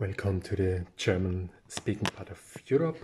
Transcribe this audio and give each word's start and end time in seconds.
Welcome 0.00 0.40
to 0.44 0.56
the 0.56 0.86
German 0.96 1.50
speaking 1.68 2.08
part 2.16 2.30
of 2.30 2.38
Europe. 2.70 2.98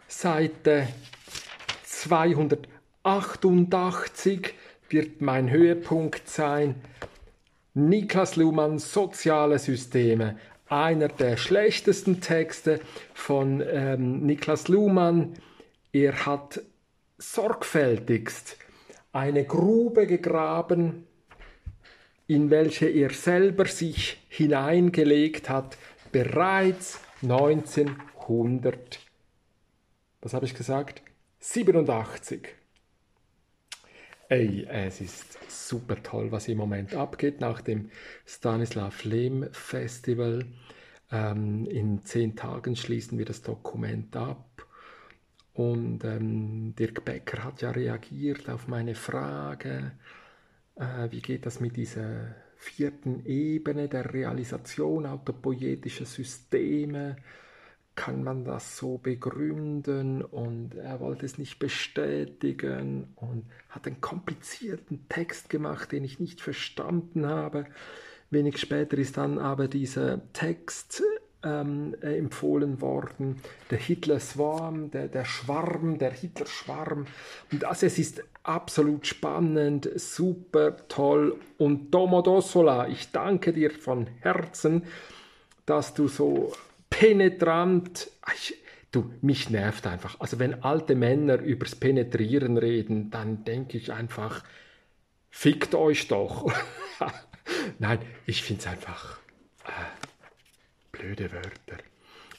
Seite 0.10 0.90
200 1.86 2.75
88 3.06 4.54
wird 4.90 5.22
mein 5.22 5.52
Höhepunkt 5.52 6.28
sein. 6.28 6.76
Niklas 7.76 8.36
Luhmann, 8.36 8.80
Soziale 8.80 9.60
Systeme. 9.60 10.40
Einer 10.68 11.10
der 11.10 11.38
schlechtesten 11.38 12.20
Texte 12.20 12.80
von 13.14 13.62
ähm, 13.64 14.26
Niklas 14.26 14.70
Luhmann. 14.70 15.34
Er 15.94 16.26
hat 16.26 16.62
sorgfältigst 17.20 18.58
eine 19.12 19.46
Grube 19.46 20.08
gegraben, 20.08 21.06
in 22.26 22.50
welche 22.50 22.88
er 22.88 23.12
selber 23.12 23.68
sich 23.68 24.26
hineingelegt 24.30 25.48
hat, 25.48 25.78
bereits 26.12 27.00
1900. 27.22 29.00
Was 30.22 30.34
habe 30.34 30.48
ich 30.48 30.56
gesagt? 30.56 31.04
87. 31.40 32.65
Ey, 34.28 34.66
es 34.68 35.02
ist 35.02 35.38
super 35.52 36.02
toll, 36.02 36.32
was 36.32 36.48
im 36.48 36.58
Moment 36.58 36.96
abgeht 36.96 37.42
nach 37.42 37.62
dem 37.62 37.92
Stanislav 38.26 39.04
Lem 39.04 39.48
Festival. 39.52 40.46
Ähm, 41.12 41.68
in 41.68 42.04
zehn 42.04 42.36
Tagen 42.36 42.76
schließen 42.76 43.20
wir 43.20 43.26
das 43.26 43.44
Dokument 43.44 44.16
ab. 44.16 44.66
Und 45.54 46.04
ähm, 46.06 46.74
Dirk 46.76 47.06
Becker 47.06 47.44
hat 47.44 47.62
ja 47.62 47.70
reagiert 47.70 48.50
auf 48.50 48.68
meine 48.68 48.96
Frage, 48.96 49.92
äh, 50.76 51.12
wie 51.12 51.22
geht 51.22 51.46
das 51.46 51.60
mit 51.60 51.78
dieser 51.78 52.36
vierten 52.58 53.26
Ebene 53.26 53.88
der 53.88 54.12
Realisation 54.12 55.06
autopoietischer 55.06 56.06
Systeme? 56.06 57.18
Kann 57.96 58.24
man 58.24 58.44
das 58.44 58.78
so 58.78 58.98
begründen 58.98 60.22
und 60.22 60.76
er 60.76 61.00
wollte 61.00 61.26
es 61.26 61.38
nicht 61.38 61.60
bestätigen 61.60 63.08
und 63.16 63.46
hat 63.70 63.88
einen 63.88 64.02
komplizierten 64.02 65.08
Text 65.08 65.50
gemacht, 65.50 65.92
den 65.92 66.04
ich 66.04 66.20
nicht 66.20 66.42
verstanden 66.42 67.26
habe. 67.26 67.66
Wenig 68.30 68.58
später 68.58 68.98
ist 68.98 69.18
dann 69.18 69.40
aber 69.40 69.68
dieser 69.68 70.22
Text 70.34 71.04
ähm, 71.46 71.96
empfohlen 72.02 72.82
worden, 72.82 73.38
der 73.70 73.78
Hitler-Swarm, 73.78 74.92
der, 74.92 75.08
der 75.08 75.26
Schwarm, 75.26 75.98
der 75.98 76.12
Hitler-Schwarm. 76.12 77.06
Und 77.52 77.64
das 77.64 77.84
es 77.84 77.98
ist 78.00 78.24
absolut 78.44 79.08
spannend, 79.08 79.90
super 79.96 80.88
toll. 80.88 81.40
Und 81.58 81.92
Domodossola, 81.92 82.88
ich 82.88 83.12
danke 83.12 83.54
dir 83.54 83.72
von 83.72 84.08
Herzen, 84.22 84.84
dass 85.66 85.94
du 85.94 86.08
so 86.08 86.52
penetrant. 87.00 88.10
Ich, 88.36 88.56
du, 88.92 89.12
mich 89.22 89.50
nervt 89.50 89.86
einfach. 89.86 90.20
Also 90.20 90.40
wenn 90.40 90.64
alte 90.64 90.96
Männer 90.96 91.40
übers 91.40 91.76
Penetrieren 91.76 92.58
reden, 92.58 93.12
dann 93.12 93.44
denke 93.44 93.78
ich 93.78 93.92
einfach, 93.92 94.44
fickt 95.30 95.76
euch 95.76 96.08
doch. 96.08 96.52
Nein, 97.80 98.00
ich 98.26 98.44
finde 98.44 98.62
es 98.62 98.68
einfach 98.68 99.20
äh, 99.66 100.98
blöde 100.98 101.32
Wörter. 101.34 101.84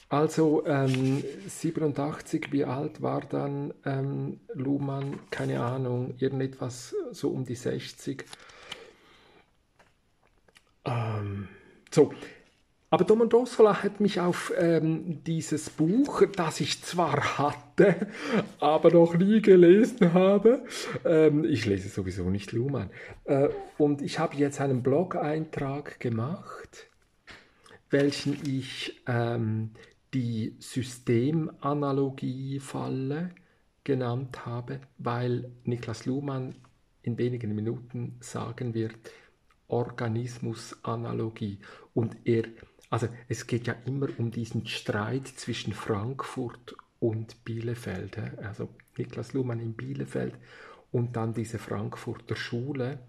Also 0.09 0.65
ähm, 0.65 1.23
87, 1.47 2.51
wie 2.51 2.63
alt 2.63 3.01
war 3.01 3.21
dann 3.21 3.73
ähm, 3.85 4.39
Luhmann? 4.53 5.19
Keine 5.29 5.61
Ahnung, 5.61 6.15
irgendetwas 6.17 6.95
so 7.11 7.29
um 7.29 7.45
die 7.45 7.55
60. 7.55 8.25
Ähm, 10.85 11.49
so, 11.91 12.13
aber 12.89 13.03
Domodossola 13.03 13.83
hat 13.83 13.99
mich 13.99 14.21
auf 14.21 14.53
ähm, 14.57 15.21
dieses 15.25 15.69
Buch, 15.69 16.23
das 16.35 16.61
ich 16.61 16.81
zwar 16.83 17.37
hatte, 17.37 18.07
aber 18.59 18.91
noch 18.91 19.15
nie 19.15 19.41
gelesen 19.41 20.13
habe, 20.13 20.63
ähm, 21.03 21.43
ich 21.43 21.65
lese 21.65 21.89
sowieso 21.89 22.29
nicht 22.29 22.53
Luhmann, 22.53 22.89
äh, 23.25 23.49
und 23.77 24.01
ich 24.01 24.19
habe 24.19 24.37
jetzt 24.37 24.61
einen 24.61 24.83
Blog-Eintrag 24.83 25.99
gemacht, 25.99 26.87
welchen 27.89 28.39
ich 28.45 29.01
ähm, 29.05 29.71
die 30.13 30.55
Systemanalogie-Falle 30.59 33.31
genannt 33.83 34.45
habe, 34.45 34.79
weil 34.97 35.51
Niklas 35.63 36.05
Luhmann 36.05 36.55
in 37.03 37.17
wenigen 37.17 37.53
Minuten 37.55 38.17
sagen 38.19 38.73
wird, 38.73 38.93
Organismusanalogie. 39.67 41.59
Und 41.93 42.17
er 42.25 42.43
also 42.89 43.07
es 43.27 43.47
geht 43.47 43.67
ja 43.67 43.75
immer 43.85 44.07
um 44.17 44.31
diesen 44.31 44.65
Streit 44.67 45.27
zwischen 45.27 45.73
Frankfurt 45.73 46.75
und 46.99 47.43
Bielefeld. 47.43 48.17
Also 48.41 48.69
Niklas 48.97 49.33
Luhmann 49.33 49.59
in 49.59 49.73
Bielefeld 49.73 50.35
und 50.91 51.15
dann 51.15 51.33
diese 51.33 51.59
Frankfurter 51.59 52.35
Schule. 52.35 52.99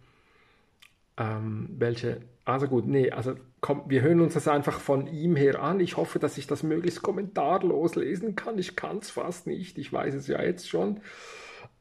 Ähm, 1.16 1.68
welche, 1.78 2.20
also 2.44 2.68
gut, 2.68 2.86
nee, 2.86 3.10
also 3.10 3.34
komm, 3.60 3.82
wir 3.88 4.02
hören 4.02 4.20
uns 4.20 4.34
das 4.34 4.48
einfach 4.48 4.78
von 4.78 5.06
ihm 5.06 5.36
her 5.36 5.62
an. 5.62 5.80
Ich 5.80 5.96
hoffe, 5.96 6.18
dass 6.18 6.38
ich 6.38 6.46
das 6.46 6.62
möglichst 6.62 7.02
kommentarlos 7.02 7.94
lesen 7.96 8.36
kann. 8.36 8.58
Ich 8.58 8.76
kann 8.76 8.98
es 8.98 9.10
fast 9.10 9.46
nicht, 9.46 9.78
ich 9.78 9.92
weiß 9.92 10.14
es 10.14 10.26
ja 10.26 10.42
jetzt 10.42 10.68
schon. 10.68 11.00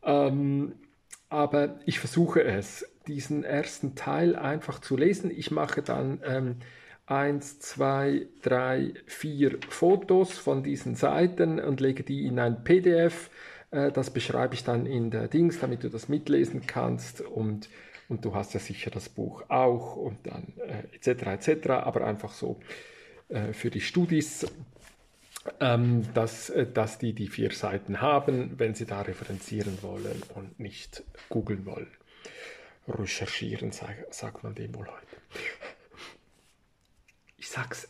Ähm, 0.04 0.74
aber 1.30 1.80
ich 1.86 2.00
versuche 2.00 2.44
es, 2.44 2.90
diesen 3.08 3.44
ersten 3.44 3.96
Teil 3.96 4.36
einfach 4.36 4.80
zu 4.80 4.96
lesen. 4.98 5.30
Ich 5.30 5.52
mache 5.52 5.82
dann 5.82 6.22
ähm, 6.24 6.56
eins, 7.08 7.60
zwei, 7.60 8.28
drei, 8.42 8.94
vier 9.06 9.58
Fotos 9.70 10.38
von 10.38 10.62
diesen 10.62 10.96
Seiten 10.96 11.60
und 11.60 11.80
lege 11.80 12.04
die 12.04 12.28
in 12.28 12.38
ein 12.38 12.64
PDF. 12.64 13.30
Äh, 13.72 13.92
das 13.92 14.12
beschreibe 14.12 14.54
ich 14.54 14.64
dann 14.64 14.86
in 14.86 15.10
der 15.10 15.28
Dings, 15.28 15.60
damit 15.60 15.84
du 15.84 15.90
das 15.90 16.10
mitlesen 16.10 16.68
kannst 16.68 17.22
und, 17.22 17.70
und 18.10 18.26
du 18.26 18.36
hast 18.36 18.54
ja 18.54 18.60
sicher 18.60 18.92
das 18.92 19.10
Buch 19.10 19.44
auch 19.48 19.96
und 19.96 20.18
dann 20.28 20.54
etc. 20.92 21.08
Äh, 21.08 21.34
etc. 21.34 21.70
Aber 21.70 22.06
einfach 22.06 22.34
so 22.34 22.60
äh, 23.30 23.54
für 23.54 23.70
die 23.70 23.82
Studis, 23.82 24.46
ähm, 25.62 26.04
dass, 26.14 26.52
dass 26.74 26.98
die 26.98 27.14
die 27.14 27.30
vier 27.30 27.52
Seiten 27.52 28.02
haben, 28.02 28.60
wenn 28.60 28.76
sie 28.76 28.86
da 28.86 29.02
referenzieren 29.02 29.82
wollen 29.82 30.22
und 30.36 30.60
nicht 30.60 31.04
googeln 31.30 31.66
wollen. 31.66 31.88
Recherchieren, 32.86 33.72
sagt 33.72 34.44
man 34.44 34.56
dem 34.56 34.76
wohl 34.76 34.88
heute 34.88 35.08
ich 37.48 37.54
sag's, 37.54 37.88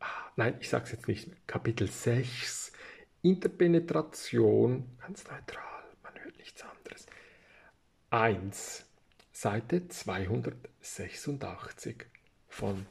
ah, 0.00 0.06
nein, 0.36 0.56
ich 0.58 0.70
sag's 0.70 0.90
jetzt 0.90 1.06
nicht, 1.06 1.30
Kapitel 1.46 1.86
6, 1.86 2.72
Interpenetration, 3.20 4.96
ganz 4.98 5.24
neutral, 5.24 5.84
man 6.02 6.14
hört 6.14 6.38
nichts 6.38 6.62
anderes. 6.62 7.04
1, 8.08 8.86
Seite 9.32 9.86
286 9.86 12.06
von 12.48 12.86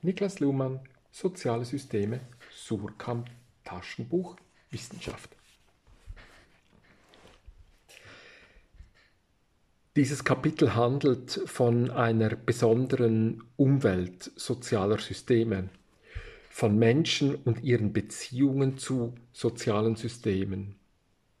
Niklas 0.00 0.40
Luhmann, 0.40 0.80
Soziale 1.10 1.66
Systeme, 1.66 2.20
Surkamp, 2.50 3.28
Taschenbuch, 3.64 4.36
Wissenschaft. 4.70 5.36
Dieses 9.94 10.24
Kapitel 10.24 10.74
handelt 10.74 11.42
von 11.44 11.90
einer 11.90 12.30
besonderen 12.30 13.42
Umwelt 13.56 14.32
sozialer 14.36 14.96
Systeme, 14.96 15.68
von 16.48 16.78
Menschen 16.78 17.34
und 17.34 17.62
ihren 17.62 17.92
Beziehungen 17.92 18.78
zu 18.78 19.12
sozialen 19.34 19.96
Systemen. 19.96 20.76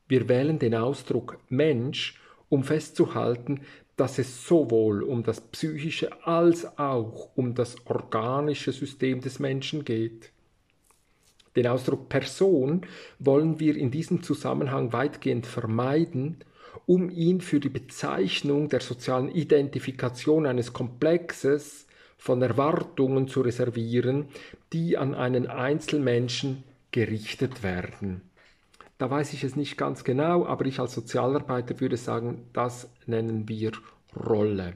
Wir 0.06 0.28
wählen 0.28 0.58
den 0.58 0.74
Ausdruck 0.74 1.38
Mensch, 1.48 2.20
um 2.50 2.62
festzuhalten, 2.62 3.62
dass 3.96 4.18
es 4.18 4.46
sowohl 4.46 5.02
um 5.02 5.22
das 5.22 5.40
psychische 5.40 6.26
als 6.26 6.78
auch 6.78 7.30
um 7.34 7.54
das 7.54 7.76
organische 7.86 8.72
System 8.72 9.22
des 9.22 9.38
Menschen 9.38 9.82
geht. 9.82 10.30
Den 11.56 11.68
Ausdruck 11.68 12.10
Person 12.10 12.82
wollen 13.18 13.60
wir 13.60 13.76
in 13.76 13.90
diesem 13.90 14.22
Zusammenhang 14.22 14.92
weitgehend 14.92 15.46
vermeiden, 15.46 16.44
um 16.86 17.10
ihn 17.10 17.40
für 17.40 17.60
die 17.60 17.68
Bezeichnung 17.68 18.68
der 18.68 18.80
sozialen 18.80 19.28
Identifikation 19.28 20.46
eines 20.46 20.72
Komplexes 20.72 21.86
von 22.16 22.40
Erwartungen 22.40 23.28
zu 23.28 23.40
reservieren, 23.40 24.26
die 24.72 24.96
an 24.96 25.14
einen 25.14 25.48
Einzelmenschen 25.48 26.64
gerichtet 26.92 27.62
werden. 27.62 28.22
da 28.98 29.10
weiß 29.10 29.32
ich 29.32 29.42
es 29.42 29.56
nicht 29.56 29.76
ganz 29.76 30.04
genau, 30.04 30.46
aber 30.46 30.64
ich 30.66 30.78
als 30.78 30.94
Sozialarbeiter 30.94 31.80
würde 31.80 31.96
sagen, 31.96 32.46
das 32.52 32.88
nennen 33.06 33.48
wir 33.48 33.72
Rolle. 34.14 34.74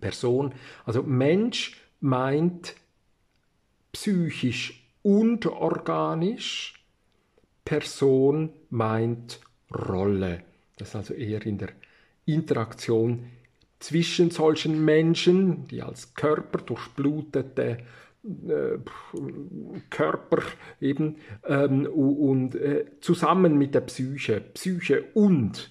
Person, 0.00 0.54
also 0.86 1.02
Mensch 1.02 1.76
meint 2.00 2.74
psychisch 3.92 4.88
und 5.02 5.44
organisch, 5.44 6.82
Person 7.66 8.50
meint 8.70 9.40
Rolle. 9.70 10.42
Das 10.82 10.96
also 10.96 11.14
eher 11.14 11.46
in 11.46 11.58
der 11.58 11.68
Interaktion 12.26 13.30
zwischen 13.78 14.30
solchen 14.30 14.84
Menschen, 14.84 15.66
die 15.68 15.80
als 15.80 16.14
Körper 16.14 16.58
durchblutete 16.58 17.78
äh, 18.24 18.78
Körper 19.90 20.42
eben 20.80 21.16
ähm, 21.44 21.86
und 21.86 22.56
äh, 22.56 22.86
zusammen 23.00 23.58
mit 23.58 23.74
der 23.74 23.82
Psyche, 23.82 24.40
Psyche 24.40 25.04
und 25.14 25.70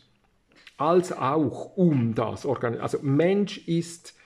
als 0.78 1.12
auch 1.12 1.76
um 1.76 2.16
das 2.16 2.46
Organ. 2.46 2.80
Also 2.80 3.00
Mensch 3.02 3.68
ist 3.68 4.18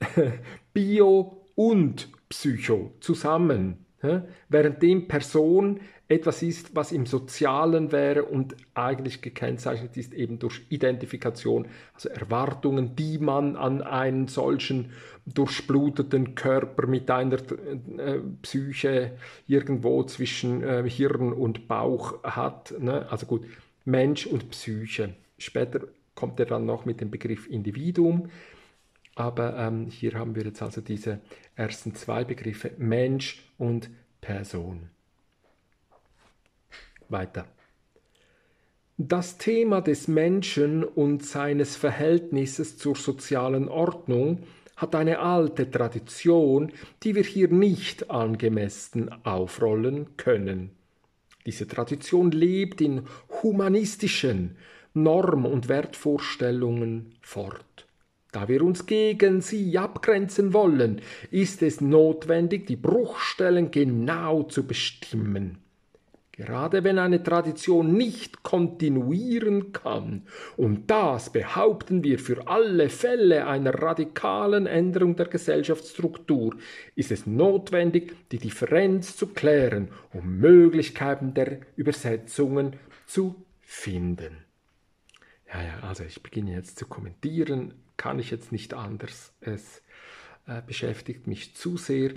Bio 0.72 1.46
und 1.54 2.08
Psycho 2.30 2.94
zusammen, 3.00 3.85
währenddem 4.48 5.08
Person 5.08 5.80
etwas 6.08 6.42
ist, 6.42 6.76
was 6.76 6.92
im 6.92 7.06
Sozialen 7.06 7.90
wäre 7.90 8.24
und 8.24 8.56
eigentlich 8.74 9.22
gekennzeichnet 9.22 9.96
ist 9.96 10.14
eben 10.14 10.38
durch 10.38 10.62
Identifikation, 10.68 11.66
also 11.94 12.08
Erwartungen, 12.10 12.94
die 12.94 13.18
man 13.18 13.56
an 13.56 13.82
einen 13.82 14.28
solchen 14.28 14.92
durchbluteten 15.26 16.36
Körper 16.36 16.86
mit 16.86 17.10
einer 17.10 17.38
äh, 17.38 18.20
Psyche 18.42 19.12
irgendwo 19.48 20.04
zwischen 20.04 20.62
äh, 20.62 20.88
Hirn 20.88 21.32
und 21.32 21.66
Bauch 21.66 22.22
hat. 22.22 22.74
Ne? 22.78 23.06
Also 23.10 23.26
gut, 23.26 23.44
Mensch 23.84 24.26
und 24.26 24.50
Psyche. 24.50 25.14
Später 25.38 25.80
kommt 26.14 26.38
er 26.38 26.46
dann 26.46 26.66
noch 26.66 26.84
mit 26.84 27.00
dem 27.00 27.10
Begriff 27.10 27.48
Individuum. 27.48 28.30
Aber 29.16 29.56
ähm, 29.56 29.86
hier 29.86 30.14
haben 30.14 30.36
wir 30.36 30.44
jetzt 30.44 30.62
also 30.62 30.80
diese 30.80 31.20
ersten 31.56 31.94
zwei 31.94 32.22
Begriffe 32.22 32.72
Mensch 32.76 33.42
und 33.58 33.90
Person. 34.20 34.90
Weiter. 37.08 37.46
Das 38.98 39.38
Thema 39.38 39.80
des 39.80 40.06
Menschen 40.06 40.84
und 40.84 41.24
seines 41.24 41.76
Verhältnisses 41.76 42.78
zur 42.78 42.94
sozialen 42.94 43.68
Ordnung 43.68 44.44
hat 44.76 44.94
eine 44.94 45.18
alte 45.20 45.70
Tradition, 45.70 46.72
die 47.02 47.14
wir 47.14 47.22
hier 47.22 47.48
nicht 47.48 48.10
angemessen 48.10 49.10
aufrollen 49.24 50.16
können. 50.18 50.70
Diese 51.46 51.66
Tradition 51.66 52.30
lebt 52.30 52.80
in 52.82 53.02
humanistischen 53.42 54.56
Norm- 54.92 55.46
und 55.46 55.68
Wertvorstellungen 55.68 57.14
fort. 57.22 57.85
Da 58.36 58.48
wir 58.48 58.60
uns 58.60 58.84
gegen 58.84 59.40
sie 59.40 59.78
abgrenzen 59.78 60.52
wollen, 60.52 61.00
ist 61.30 61.62
es 61.62 61.80
notwendig, 61.80 62.66
die 62.66 62.76
Bruchstellen 62.76 63.70
genau 63.70 64.42
zu 64.42 64.66
bestimmen. 64.66 65.56
Gerade 66.32 66.84
wenn 66.84 66.98
eine 66.98 67.22
Tradition 67.22 67.94
nicht 67.94 68.42
kontinuieren 68.42 69.72
kann, 69.72 70.26
und 70.58 70.90
das 70.90 71.30
behaupten 71.32 72.04
wir 72.04 72.18
für 72.18 72.46
alle 72.46 72.90
Fälle 72.90 73.46
einer 73.46 73.72
radikalen 73.72 74.66
Änderung 74.66 75.16
der 75.16 75.28
Gesellschaftsstruktur, 75.28 76.56
ist 76.94 77.12
es 77.12 77.26
notwendig, 77.26 78.16
die 78.32 78.38
Differenz 78.38 79.16
zu 79.16 79.28
klären, 79.28 79.88
um 80.12 80.40
Möglichkeiten 80.40 81.32
der 81.32 81.60
Übersetzungen 81.74 82.74
zu 83.06 83.34
finden. 83.62 84.45
Ja, 85.52 85.62
ja, 85.62 85.80
also 85.80 86.04
ich 86.04 86.22
beginne 86.22 86.52
jetzt 86.52 86.78
zu 86.78 86.86
kommentieren, 86.86 87.74
kann 87.96 88.18
ich 88.18 88.30
jetzt 88.30 88.52
nicht 88.52 88.74
anders. 88.74 89.32
Es 89.40 89.82
äh, 90.46 90.62
beschäftigt 90.66 91.26
mich 91.26 91.54
zu 91.54 91.76
sehr, 91.76 92.12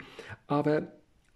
aber 0.47 0.91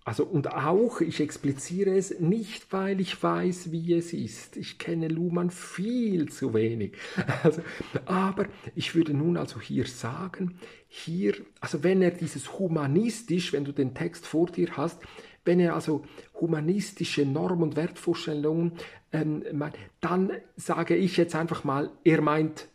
also 0.06 0.26
und 0.26 0.52
auch, 0.52 1.00
ich 1.00 1.22
expliziere 1.22 1.96
es 1.96 2.20
nicht, 2.20 2.74
weil 2.74 3.00
ich 3.00 3.24
weiß, 3.24 3.72
wie 3.72 3.94
es 3.94 4.12
ist. 4.12 4.58
Ich 4.58 4.78
kenne 4.78 5.08
Luhmann 5.08 5.50
viel 5.50 6.30
zu 6.30 6.54
wenig. 6.54 6.98
Also, 7.44 7.62
aber 8.06 8.48
ich 8.76 8.96
würde 8.96 9.14
nun 9.14 9.38
also 9.38 9.62
hier 9.62 9.86
sagen, 9.86 10.60
hier, 10.88 11.36
also 11.62 11.84
wenn 11.84 12.02
er 12.02 12.12
dieses 12.12 12.60
humanistisch, 12.60 13.54
wenn 13.54 13.66
du 13.66 13.72
den 13.72 13.94
Text 13.96 14.28
vor 14.28 14.48
dir 14.48 14.76
hast, 14.76 15.02
wenn 15.46 15.60
er 15.60 15.76
also 15.76 16.04
humanistische 16.40 17.26
Norm- 17.26 17.62
und 17.62 17.76
Wertvorstellungen 17.76 18.74
ähm, 19.12 19.44
meint, 19.54 19.76
dann 20.02 20.32
sage 20.56 20.96
ich 20.96 21.18
jetzt 21.18 21.36
einfach 21.36 21.64
mal, 21.64 21.92
er 22.04 22.22
meint 22.22 22.68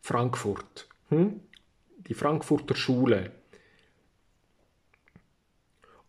Frankfurt, 0.00 0.88
hm? 1.08 1.40
die 2.08 2.14
Frankfurter 2.14 2.74
Schule 2.74 3.30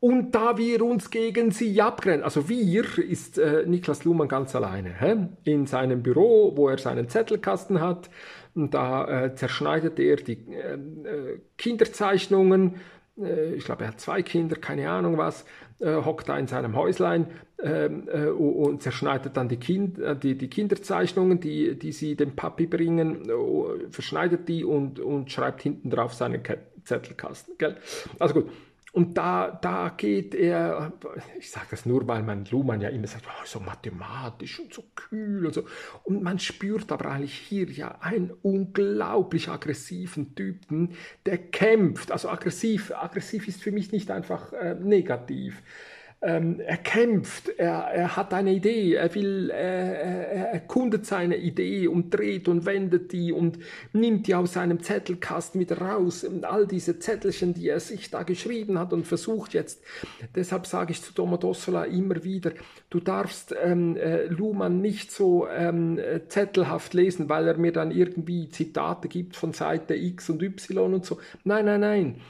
und 0.03 0.35
da 0.35 0.57
wir 0.57 0.83
uns 0.83 1.09
gegen 1.11 1.51
sie 1.51 1.81
abgrenzen, 1.81 2.25
also 2.25 2.49
wir 2.49 2.97
ist 2.97 3.37
äh, 3.37 3.63
Niklas 3.65 4.03
Luhmann 4.03 4.27
ganz 4.27 4.53
alleine, 4.53 4.99
hä? 4.99 5.29
in 5.45 5.65
seinem 5.65 6.03
Büro, 6.03 6.51
wo 6.57 6.67
er 6.67 6.77
seinen 6.77 7.07
Zettelkasten 7.07 7.79
hat, 7.79 8.09
und 8.53 8.73
da 8.73 9.27
äh, 9.27 9.33
zerschneidet 9.35 9.99
er 9.99 10.17
die 10.17 10.45
äh, 10.51 10.73
äh 10.73 11.39
Kinderzeichnungen, 11.57 12.81
äh, 13.17 13.53
ich 13.53 13.63
glaube 13.63 13.85
er 13.85 13.91
hat 13.91 14.01
zwei 14.01 14.21
Kinder, 14.23 14.57
keine 14.57 14.89
Ahnung 14.89 15.17
was, 15.17 15.45
äh, 15.83 16.03
hockt 16.03 16.29
da 16.29 16.37
in 16.37 16.47
seinem 16.47 16.75
Häuslein 16.75 17.27
ähm, 17.61 18.07
und 18.07 18.81
zerschneidet 18.81 19.37
dann 19.37 19.49
die, 19.49 19.57
kind, 19.57 19.99
die, 20.23 20.37
die 20.37 20.49
Kinderzeichnungen, 20.49 21.39
die, 21.39 21.77
die 21.77 21.91
sie 21.91 22.15
dem 22.15 22.35
Papi 22.35 22.65
bringen, 22.65 23.29
verschneidet 23.89 24.49
die 24.49 24.65
und, 24.65 24.99
und 24.99 25.31
schreibt 25.31 25.61
hinten 25.61 25.89
drauf 25.89 26.13
seinen 26.13 26.41
Zettelkasten. 26.83 27.55
Gell? 27.57 27.77
Also 28.19 28.33
gut. 28.33 28.49
Und 28.93 29.17
da, 29.17 29.49
da 29.49 29.89
geht 29.89 30.35
er, 30.35 30.93
ich 31.39 31.49
sage 31.49 31.65
das 31.71 31.87
nur, 31.87 32.07
weil 32.07 32.21
mein 32.21 32.45
Luhmann 32.45 32.79
ja 32.79 32.89
immer 32.89 33.07
sagt, 33.07 33.25
oh, 33.27 33.43
so 33.43 33.59
mathematisch 33.59 34.59
und 34.59 34.71
so 34.71 34.83
kühl 34.93 35.47
und 35.47 35.53
so. 35.55 35.63
Und 36.03 36.21
man 36.21 36.37
spürt 36.37 36.91
aber 36.91 37.09
eigentlich 37.09 37.33
hier 37.33 37.71
ja 37.71 37.97
einen 38.01 38.29
unglaublich 38.43 39.49
aggressiven 39.49 40.35
Typen, 40.35 40.91
der 41.25 41.39
kämpft. 41.39 42.11
Also 42.11 42.29
aggressiv, 42.29 42.91
aggressiv 42.91 43.47
ist 43.47 43.63
für 43.63 43.71
mich 43.71 43.91
nicht 43.91 44.11
einfach 44.11 44.53
äh, 44.53 44.75
negativ 44.75 45.63
ähm, 46.23 46.61
er 46.61 46.77
kämpft, 46.77 47.49
er, 47.57 47.87
er 47.93 48.15
hat 48.15 48.33
eine 48.33 48.53
Idee, 48.53 48.93
er 48.93 49.13
will, 49.13 49.49
er, 49.49 49.99
er 49.99 50.45
erkundet 50.53 51.05
seine 51.05 51.37
Idee 51.37 51.87
und 51.87 52.11
dreht 52.11 52.47
und 52.47 52.65
wendet 52.65 53.11
die 53.11 53.33
und 53.33 53.59
nimmt 53.91 54.27
die 54.27 54.35
aus 54.35 54.53
seinem 54.53 54.81
Zettelkasten 54.81 55.59
wieder 55.59 55.79
raus 55.79 56.23
und 56.23 56.45
all 56.45 56.65
diese 56.65 56.99
Zettelchen, 56.99 57.53
die 57.53 57.67
er 57.67 57.79
sich 57.79 58.09
da 58.09 58.23
geschrieben 58.23 58.79
hat 58.79 58.93
und 58.93 59.05
versucht 59.05 59.53
jetzt, 59.53 59.83
deshalb 60.33 60.65
sage 60.65 60.93
ich 60.93 61.01
zu 61.01 61.13
Domodossola 61.13 61.83
immer 61.85 62.23
wieder, 62.23 62.51
du 62.89 62.99
darfst 62.99 63.53
ähm, 63.61 63.97
äh, 63.97 64.25
Luhmann 64.25 64.81
nicht 64.81 65.11
so 65.11 65.47
ähm, 65.47 65.99
zettelhaft 66.29 66.93
lesen, 66.93 67.27
weil 67.27 67.47
er 67.47 67.57
mir 67.57 67.73
dann 67.73 67.91
irgendwie 67.91 68.49
Zitate 68.49 69.09
gibt 69.09 69.35
von 69.35 69.51
Seite 69.51 69.95
X 69.95 70.29
und 70.29 70.41
Y 70.41 70.93
und 70.93 71.05
so. 71.05 71.19
Nein, 71.43 71.65
nein, 71.65 71.81
nein 71.81 72.21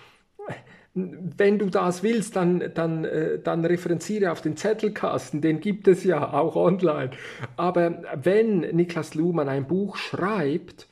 wenn 0.95 1.57
du 1.57 1.69
das 1.69 2.03
willst, 2.03 2.35
dann, 2.35 2.71
dann, 2.75 3.03
äh, 3.03 3.39
dann 3.39 3.65
referenziere 3.65 4.31
auf 4.31 4.41
den 4.41 4.57
Zettelkasten, 4.57 5.41
den 5.41 5.59
gibt 5.59 5.87
es 5.87 6.03
ja 6.03 6.33
auch 6.33 6.55
online. 6.55 7.11
Aber 7.57 8.03
wenn 8.15 8.59
Niklas 8.59 9.15
Luhmann 9.15 9.49
ein 9.49 9.65
Buch 9.65 9.97
schreibt, 9.97 10.87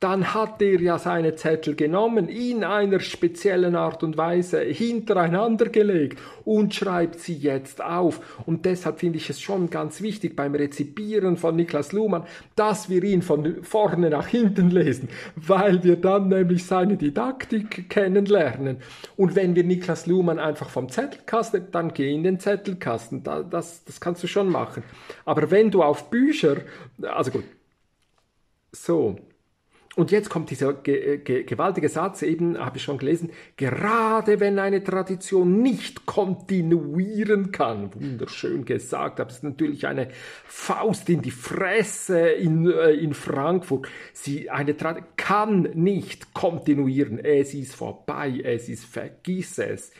dann 0.00 0.32
hat 0.32 0.62
er 0.62 0.80
ja 0.80 0.96
seine 0.96 1.34
Zettel 1.34 1.74
genommen, 1.74 2.28
in 2.28 2.62
einer 2.62 3.00
speziellen 3.00 3.74
Art 3.74 4.04
und 4.04 4.16
Weise 4.16 4.60
hintereinander 4.60 5.70
gelegt 5.70 6.20
und 6.44 6.72
schreibt 6.72 7.18
sie 7.18 7.34
jetzt 7.34 7.82
auf. 7.82 8.44
Und 8.46 8.64
deshalb 8.64 9.00
finde 9.00 9.18
ich 9.18 9.28
es 9.28 9.40
schon 9.40 9.70
ganz 9.70 10.00
wichtig 10.00 10.36
beim 10.36 10.54
Rezipieren 10.54 11.36
von 11.36 11.56
Niklas 11.56 11.90
Luhmann, 11.92 12.24
dass 12.54 12.88
wir 12.88 13.02
ihn 13.02 13.22
von 13.22 13.64
vorne 13.64 14.10
nach 14.10 14.28
hinten 14.28 14.70
lesen, 14.70 15.08
weil 15.34 15.82
wir 15.82 15.96
dann 15.96 16.28
nämlich 16.28 16.64
seine 16.64 16.96
Didaktik 16.96 17.90
kennenlernen. 17.90 18.76
Und 19.16 19.34
wenn 19.34 19.56
wir 19.56 19.64
Niklas 19.64 20.06
Luhmann 20.06 20.38
einfach 20.38 20.68
vom 20.68 20.88
Zettelkasten, 20.88 21.72
dann 21.72 21.92
geh 21.92 22.14
in 22.14 22.22
den 22.22 22.38
Zettelkasten. 22.38 23.24
Das, 23.24 23.84
das 23.84 24.00
kannst 24.00 24.22
du 24.22 24.28
schon 24.28 24.48
machen. 24.48 24.84
Aber 25.24 25.50
wenn 25.50 25.72
du 25.72 25.82
auf 25.82 26.08
Bücher, 26.08 26.58
also 27.02 27.32
gut, 27.32 27.44
so, 28.70 29.16
und 29.98 30.12
jetzt 30.12 30.30
kommt 30.30 30.48
dieser 30.50 30.74
ge 30.74 31.18
ge 31.18 31.42
gewaltige 31.42 31.88
Satz, 31.88 32.22
eben 32.22 32.56
habe 32.56 32.76
ich 32.76 32.84
schon 32.84 32.98
gelesen, 32.98 33.30
gerade 33.56 34.38
wenn 34.38 34.60
eine 34.60 34.84
Tradition 34.84 35.60
nicht 35.60 36.06
kontinuieren 36.06 37.50
kann, 37.50 37.92
wunderschön 37.92 38.64
gesagt, 38.64 39.18
aber 39.18 39.30
es 39.30 39.38
ist 39.38 39.42
natürlich 39.42 39.88
eine 39.88 40.08
Faust 40.46 41.08
in 41.10 41.20
die 41.20 41.32
Fresse 41.32 42.28
in, 42.28 42.70
äh, 42.70 42.92
in 42.92 43.12
Frankfurt. 43.12 43.88
Sie, 44.12 44.48
eine 44.48 44.76
Tradition 44.76 45.08
kann 45.16 45.62
nicht 45.74 46.32
kontinuieren, 46.32 47.18
es 47.18 47.52
ist 47.52 47.74
vorbei, 47.74 48.40
es 48.44 48.68
ist, 48.68 48.84
vergiss 48.84 49.58
es. 49.58 49.90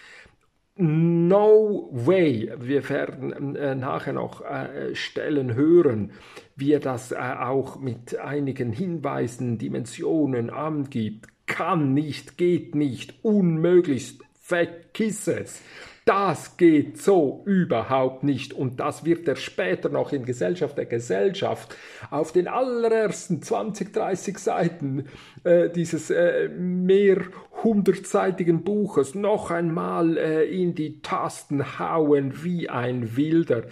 No 0.80 1.88
way. 1.90 2.52
Wir 2.56 2.88
werden 2.88 3.56
äh, 3.56 3.74
nachher 3.74 4.12
noch 4.12 4.42
äh, 4.42 4.94
Stellen 4.94 5.56
hören, 5.56 6.12
wie 6.54 6.72
er 6.72 6.78
das 6.78 7.10
äh, 7.10 7.16
auch 7.16 7.80
mit 7.80 8.16
einigen 8.16 8.70
Hinweisen, 8.70 9.58
Dimensionen 9.58 10.50
angibt. 10.50 11.26
Kann 11.46 11.94
nicht, 11.94 12.38
geht 12.38 12.76
nicht, 12.76 13.24
unmöglich, 13.24 14.20
vergiss 14.40 15.26
es. 15.26 15.60
Das 16.04 16.56
geht 16.56 16.96
so 17.02 17.42
überhaupt 17.44 18.22
nicht 18.22 18.54
und 18.54 18.80
das 18.80 19.04
wird 19.04 19.28
er 19.28 19.36
später 19.36 19.90
noch 19.90 20.12
in 20.12 20.24
Gesellschaft 20.24 20.78
der 20.78 20.86
Gesellschaft 20.86 21.76
auf 22.10 22.32
den 22.32 22.48
allerersten 22.48 23.42
20, 23.42 23.92
30 23.92 24.38
Seiten 24.38 25.04
äh, 25.44 25.68
dieses 25.68 26.08
äh, 26.08 26.48
mehr 26.48 27.24
hundertseitigen 27.62 28.64
Buches 28.64 29.14
noch 29.14 29.50
einmal 29.50 30.16
äh, 30.16 30.44
in 30.44 30.74
die 30.74 31.00
Tasten 31.00 31.78
hauen 31.78 32.44
wie 32.44 32.68
ein 32.68 33.16
Wilder. 33.16 33.64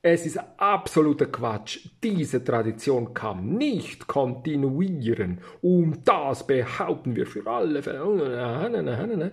Es 0.00 0.26
ist 0.26 0.38
absoluter 0.58 1.26
Quatsch. 1.26 1.88
Diese 2.02 2.42
Tradition 2.42 3.14
kann 3.14 3.54
nicht 3.54 4.06
kontinuieren. 4.06 5.40
Um 5.60 6.04
das 6.04 6.46
behaupten 6.46 7.16
wir 7.16 7.26
für 7.26 7.46
alle 7.46 7.82
Fälle. 7.82 9.32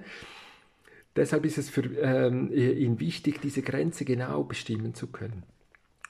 Deshalb 1.16 1.46
ist 1.46 1.58
es 1.58 1.70
für 1.70 1.86
ähm, 2.02 2.52
ihn 2.52 3.00
wichtig, 3.00 3.40
diese 3.42 3.62
Grenze 3.62 4.06
genau 4.06 4.44
bestimmen 4.44 4.96
zu 4.96 5.08
können. 5.08 5.44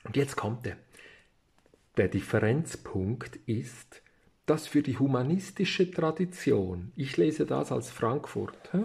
Und 0.04 0.16
jetzt 0.16 0.36
kommt 0.36 0.66
er. 0.66 0.78
Der 1.98 2.08
Differenzpunkt 2.08 3.36
ist, 3.46 4.02
dass 4.46 4.68
für 4.68 4.84
die 4.84 4.98
humanistische 4.98 5.90
Tradition, 5.90 6.92
ich 6.96 7.18
lese 7.18 7.46
das 7.46 7.72
als 7.72 7.90
Frankfurt, 7.90 8.74
hä? 8.74 8.84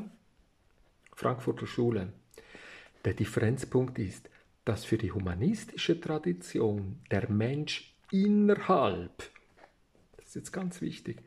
Frankfurter 1.15 1.67
Schule, 1.67 2.13
der 3.05 3.15
Differenzpunkt 3.15 3.99
ist, 3.99 4.31
dass 4.65 4.85
für 4.85 4.99
die 4.99 5.13
humanistische 5.13 6.01
Tradition 6.01 7.01
der 7.11 7.31
Mensch 7.31 7.95
innerhalb, 8.11 9.31
das 10.17 10.29
ist 10.29 10.35
jetzt 10.37 10.53
ganz 10.53 10.81
wichtig, 10.81 11.23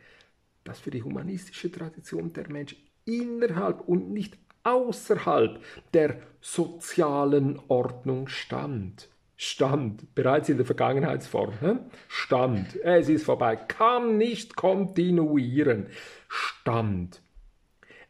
dass 0.63 0.79
für 0.79 0.91
die 0.91 1.03
humanistische 1.03 1.71
Tradition 1.71 2.33
der 2.33 2.49
Mensch 2.49 2.75
innerhalb 3.05 3.81
und 3.81 4.11
nicht 4.11 4.37
außerhalb 4.63 5.61
der 5.93 6.21
sozialen 6.41 7.59
Ordnung 7.67 8.27
stand. 8.27 9.09
Stand, 9.35 10.13
bereits 10.15 10.49
in 10.49 10.57
der 10.57 10.65
Vergangenheitsform. 10.65 11.79
Stand, 12.07 12.75
es 12.83 13.09
ist 13.09 13.25
vorbei, 13.25 13.55
kann 13.55 14.17
nicht 14.17 14.55
kontinuieren. 14.55 15.87
Stand. 16.27 17.21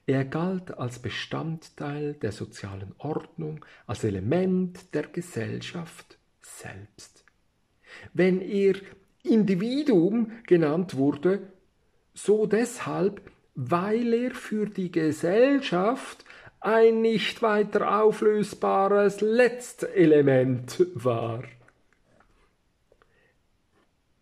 Er 0.06 0.26
galt 0.26 0.78
als 0.78 1.00
Bestandteil 1.00 2.16
der 2.16 2.34
sozialen 2.34 2.94
Ordnung, 2.98 3.64
als 3.88 4.04
Element 4.04 4.94
der 4.94 5.04
Gesellschaft 5.04 6.18
selbst. 6.42 7.24
Wenn 8.14 8.42
er 8.42 8.76
Individuum 9.24 10.34
genannt 10.46 10.98
wurde, 10.98 11.54
so 12.14 12.46
deshalb, 12.46 13.22
weil 13.56 14.14
er 14.14 14.32
für 14.32 14.66
die 14.66 14.92
Gesellschaft 14.92 16.26
ein 16.64 17.02
nicht 17.02 17.42
weiter 17.42 18.02
auflösbares 18.02 19.22
Letztelement 19.22 20.86
war. 20.96 21.44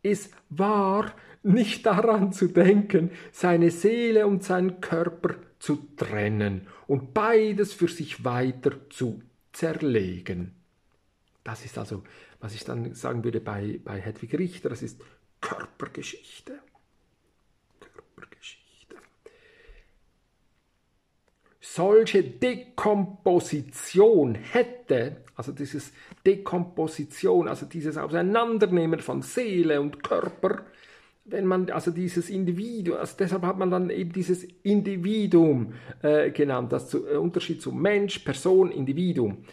Es 0.01 0.31
war 0.49 1.13
nicht 1.43 1.85
daran 1.85 2.33
zu 2.33 2.47
denken, 2.47 3.11
seine 3.31 3.69
Seele 3.69 4.25
und 4.25 4.43
seinen 4.43 4.81
Körper 4.81 5.35
zu 5.59 5.87
trennen 5.95 6.67
und 6.87 7.13
beides 7.13 7.73
für 7.73 7.87
sich 7.87 8.25
weiter 8.25 8.89
zu 8.89 9.21
zerlegen. 9.53 10.55
Das 11.43 11.63
ist 11.65 11.77
also, 11.77 12.03
was 12.39 12.55
ich 12.55 12.63
dann 12.63 12.95
sagen 12.95 13.23
würde 13.23 13.39
bei, 13.39 13.79
bei 13.83 13.99
Hedwig 13.99 14.33
Richter, 14.37 14.69
das 14.69 14.81
ist 14.81 14.99
Körpergeschichte. 15.41 16.59
Solche 21.61 22.23
Dekomposition 22.23 24.35
hätte, 24.35 25.17
also 25.35 25.51
dieses 25.51 25.91
Dekomposition, 26.25 27.47
also 27.47 27.67
dieses 27.67 27.97
Auseinandernehmen 27.97 28.99
von 28.99 29.21
Seele 29.21 29.79
und 29.79 30.01
Körper, 30.03 30.65
wenn 31.25 31.45
man 31.45 31.69
also 31.69 31.91
dieses 31.91 32.31
Individuum, 32.31 32.97
also 32.97 33.15
deshalb 33.17 33.43
hat 33.43 33.59
man 33.59 33.69
dann 33.69 33.91
eben 33.91 34.11
dieses 34.11 34.43
Individuum 34.63 35.73
äh, 36.01 36.31
genannt, 36.31 36.73
das 36.73 36.89
zu, 36.89 37.07
äh, 37.07 37.17
Unterschied 37.17 37.61
zu 37.61 37.71
Mensch, 37.71 38.17
Person, 38.19 38.71
Individuum. 38.71 39.45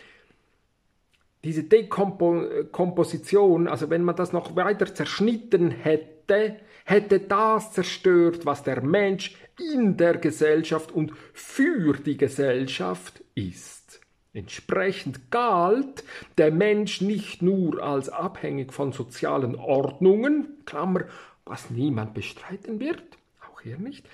Diese 1.44 1.64
Dekomposition, 1.64 3.68
also 3.68 3.90
wenn 3.90 4.02
man 4.02 4.16
das 4.16 4.32
noch 4.32 4.56
weiter 4.56 4.92
zerschnitten 4.92 5.70
hätte, 5.70 6.56
hätte 6.84 7.20
das 7.20 7.72
zerstört, 7.72 8.44
was 8.44 8.64
der 8.64 8.82
Mensch 8.82 9.36
in 9.58 9.96
der 9.96 10.18
Gesellschaft 10.18 10.92
und 10.92 11.12
für 11.32 11.94
die 11.94 12.16
Gesellschaft 12.16 13.22
ist. 13.34 14.00
Entsprechend 14.32 15.30
galt 15.30 16.04
der 16.36 16.52
Mensch 16.52 17.00
nicht 17.00 17.42
nur 17.42 17.82
als 17.82 18.08
abhängig 18.08 18.72
von 18.72 18.92
sozialen 18.92 19.56
Ordnungen, 19.56 20.58
Klammer, 20.64 21.04
was 21.44 21.70
niemand 21.70 22.14
bestreiten 22.14 22.78
wird, 22.78 23.02
auch 23.50 23.60
hier 23.62 23.78
nicht, 23.78 24.06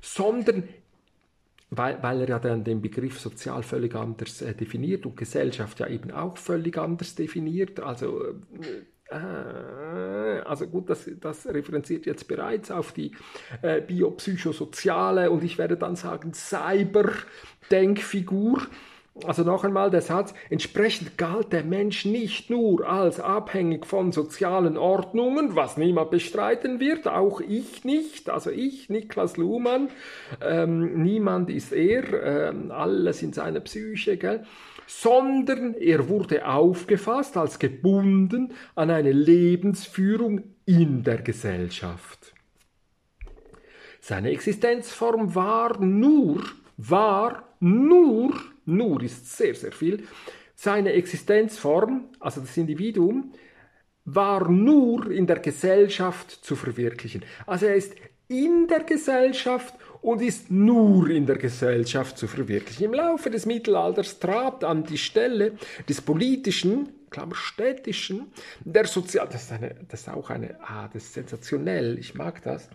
sondern 0.00 0.68
weil, 1.70 2.00
weil 2.02 2.20
er 2.20 2.28
ja 2.28 2.38
dann 2.38 2.62
den 2.62 2.80
Begriff 2.80 3.18
sozial 3.18 3.62
völlig 3.62 3.94
anders 3.94 4.40
äh, 4.40 4.54
definiert 4.54 5.04
und 5.04 5.16
Gesellschaft 5.16 5.80
ja 5.80 5.88
eben 5.88 6.12
auch 6.12 6.38
völlig 6.38 6.78
anders 6.78 7.16
definiert. 7.16 7.80
Also 7.80 8.24
äh, 8.24 8.34
also 9.14 10.66
gut, 10.66 10.90
das, 10.90 11.08
das 11.20 11.46
referenziert 11.46 12.06
jetzt 12.06 12.26
bereits 12.26 12.70
auf 12.70 12.92
die 12.92 13.12
äh, 13.62 13.80
biopsychosoziale 13.80 15.30
und 15.30 15.44
ich 15.44 15.58
werde 15.58 15.76
dann 15.76 15.96
sagen 15.96 16.32
Cyber-Denkfigur. 16.34 18.62
Also 19.24 19.44
noch 19.44 19.64
einmal 19.64 19.90
der 19.90 20.02
Satz, 20.02 20.34
entsprechend 20.50 21.16
galt 21.16 21.50
der 21.50 21.64
Mensch 21.64 22.04
nicht 22.04 22.50
nur 22.50 22.86
als 22.86 23.18
abhängig 23.18 23.86
von 23.86 24.12
sozialen 24.12 24.76
Ordnungen, 24.76 25.56
was 25.56 25.78
niemand 25.78 26.10
bestreiten 26.10 26.80
wird, 26.80 27.08
auch 27.08 27.40
ich 27.40 27.82
nicht, 27.84 28.28
also 28.28 28.50
ich, 28.50 28.90
Niklas 28.90 29.38
Luhmann, 29.38 29.88
ähm, 30.42 31.02
niemand 31.02 31.48
ist 31.48 31.72
er, 31.72 32.50
ähm, 32.50 32.70
alles 32.70 33.22
in 33.22 33.32
seiner 33.32 33.60
Psyche, 33.60 34.18
gell? 34.18 34.44
Sondern 34.86 35.74
er 35.74 36.08
wurde 36.08 36.46
aufgefasst 36.46 37.36
als 37.36 37.58
gebunden 37.58 38.52
an 38.74 38.90
eine 38.90 39.12
Lebensführung 39.12 40.42
in 40.64 41.02
der 41.02 41.22
Gesellschaft. 41.22 42.34
Seine 44.00 44.30
Existenzform 44.30 45.34
war 45.34 45.80
nur, 45.80 46.44
war 46.76 47.54
nur, 47.60 48.34
nur 48.64 49.02
ist 49.02 49.36
sehr, 49.36 49.54
sehr 49.54 49.72
viel, 49.72 50.04
seine 50.54 50.92
Existenzform, 50.92 52.04
also 52.20 52.40
das 52.40 52.56
Individuum, 52.56 53.32
war 54.04 54.48
nur 54.48 55.10
in 55.10 55.26
der 55.26 55.40
Gesellschaft 55.40 56.30
zu 56.30 56.54
verwirklichen. 56.54 57.24
Also 57.46 57.66
er 57.66 57.74
ist 57.74 57.94
in 58.28 58.68
der 58.68 58.84
Gesellschaft 58.84 59.74
und 60.06 60.22
ist 60.22 60.52
nur 60.52 61.10
in 61.10 61.26
der 61.26 61.36
Gesellschaft 61.36 62.16
zu 62.16 62.28
verwirklichen. 62.28 62.84
Im 62.84 62.94
Laufe 62.94 63.28
des 63.28 63.44
Mittelalters 63.44 64.20
trat 64.20 64.62
an 64.62 64.84
die 64.84 64.98
Stelle 64.98 65.54
des 65.88 66.00
politischen, 66.00 66.90
Klammer 67.10 67.34
städtischen, 67.34 68.30
der 68.64 68.86
Sozial... 68.86 69.26
Das 69.28 69.42
ist, 69.42 69.52
eine, 69.52 69.74
das 69.88 70.02
ist 70.02 70.08
auch 70.08 70.30
eine... 70.30 70.60
Ah, 70.62 70.88
das 70.92 71.02
ist 71.02 71.14
sensationell, 71.14 71.98
ich 71.98 72.14
mag 72.14 72.40
das. 72.42 72.68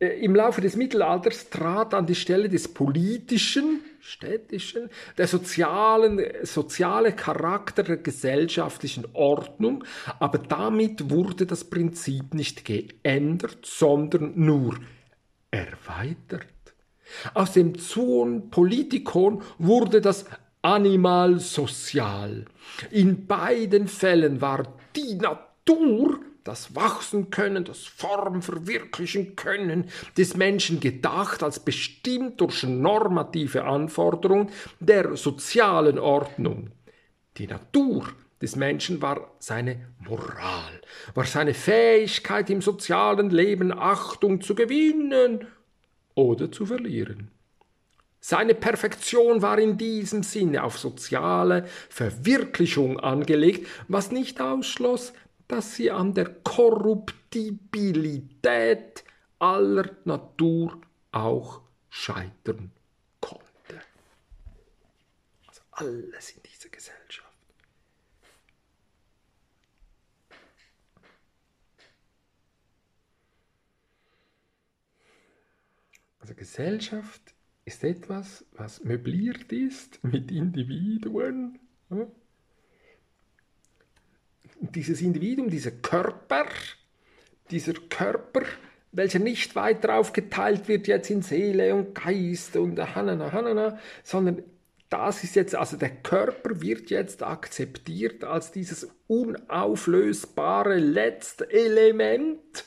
Äh, 0.00 0.24
Im 0.24 0.34
Laufe 0.34 0.60
des 0.60 0.74
Mittelalters 0.74 1.50
trat 1.50 1.94
an 1.94 2.06
die 2.06 2.16
Stelle 2.16 2.48
des 2.48 2.66
politischen, 2.66 3.82
städtischen, 4.00 4.90
der 5.18 5.28
sozialen, 5.28 6.20
soziale 6.42 7.12
Charakter 7.12 7.84
der 7.84 7.98
gesellschaftlichen 7.98 9.06
Ordnung, 9.12 9.84
aber 10.18 10.38
damit 10.38 11.10
wurde 11.10 11.46
das 11.46 11.62
Prinzip 11.62 12.34
nicht 12.34 12.64
geändert, 12.64 13.58
sondern 13.62 14.32
nur 14.34 14.74
erweitert. 15.50 16.46
Aus 17.34 17.52
dem 17.52 17.78
Zoon 17.78 18.50
Politikon 18.50 19.42
wurde 19.58 20.00
das 20.00 20.26
Animal 20.62 21.38
sozial. 21.38 22.44
In 22.90 23.26
beiden 23.26 23.88
Fällen 23.88 24.40
war 24.40 24.74
die 24.94 25.14
Natur, 25.14 26.20
das 26.44 26.74
Wachsen 26.74 27.30
können, 27.30 27.64
das 27.64 27.84
Form 27.84 28.42
verwirklichen 28.42 29.36
können 29.36 29.90
des 30.16 30.36
Menschen 30.36 30.80
gedacht 30.80 31.42
als 31.42 31.60
bestimmt 31.60 32.40
durch 32.40 32.62
normative 32.64 33.64
Anforderungen 33.64 34.50
der 34.80 35.16
sozialen 35.16 35.98
Ordnung. 35.98 36.70
Die 37.36 37.46
Natur 37.46 38.08
des 38.40 38.56
Menschen 38.56 39.02
war 39.02 39.32
seine 39.38 39.86
Moral, 39.98 40.80
war 41.14 41.24
seine 41.24 41.54
Fähigkeit 41.54 42.50
im 42.50 42.62
sozialen 42.62 43.30
Leben 43.30 43.72
Achtung 43.72 44.40
zu 44.40 44.54
gewinnen 44.54 45.48
oder 46.14 46.52
zu 46.52 46.66
verlieren. 46.66 47.32
Seine 48.20 48.54
Perfektion 48.54 49.42
war 49.42 49.58
in 49.58 49.76
diesem 49.78 50.22
Sinne 50.22 50.62
auf 50.64 50.78
soziale 50.78 51.66
Verwirklichung 51.88 53.00
angelegt, 53.00 53.66
was 53.86 54.10
nicht 54.10 54.38
ausschloss, 54.40 55.12
dass 55.46 55.76
sie 55.76 55.90
an 55.90 56.14
der 56.14 56.26
Korruptibilität 56.26 59.04
aller 59.38 59.90
Natur 60.04 60.80
auch 61.12 61.60
scheitern 61.88 62.72
konnte. 63.20 63.80
Also 65.46 65.62
alles 65.72 66.32
in 66.32 66.42
dieser 66.42 66.68
Gesellschaft. 66.68 67.28
Also 76.28 76.36
Gesellschaft 76.40 77.22
ist 77.64 77.82
etwas, 77.84 78.44
was 78.52 78.84
möbliert 78.84 79.50
ist 79.50 80.04
mit 80.04 80.30
Individuen. 80.30 81.58
Dieses 84.60 85.00
Individuum, 85.00 85.48
dieser 85.48 85.70
Körper, 85.70 86.44
dieser 87.50 87.72
Körper, 87.72 88.42
welcher 88.92 89.20
nicht 89.20 89.56
weiter 89.56 89.94
aufgeteilt 89.94 90.68
wird 90.68 90.86
jetzt 90.86 91.08
in 91.08 91.22
Seele 91.22 91.74
und 91.74 91.94
Geist 91.94 92.56
und 92.56 92.78
Hanana, 92.78 93.32
Hanana, 93.32 93.78
sondern 94.04 94.42
das 94.90 95.24
ist 95.24 95.34
jetzt, 95.34 95.54
also 95.54 95.78
der 95.78 95.96
Körper 96.02 96.60
wird 96.60 96.90
jetzt 96.90 97.22
akzeptiert 97.22 98.22
als 98.22 98.52
dieses 98.52 98.86
unauflösbare 99.06 100.76
letzte 100.76 101.50
Element 101.50 102.66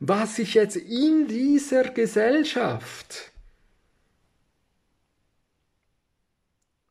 was 0.00 0.36
sich 0.36 0.54
jetzt 0.54 0.76
in 0.76 1.26
dieser 1.26 1.84
Gesellschaft 1.84 3.32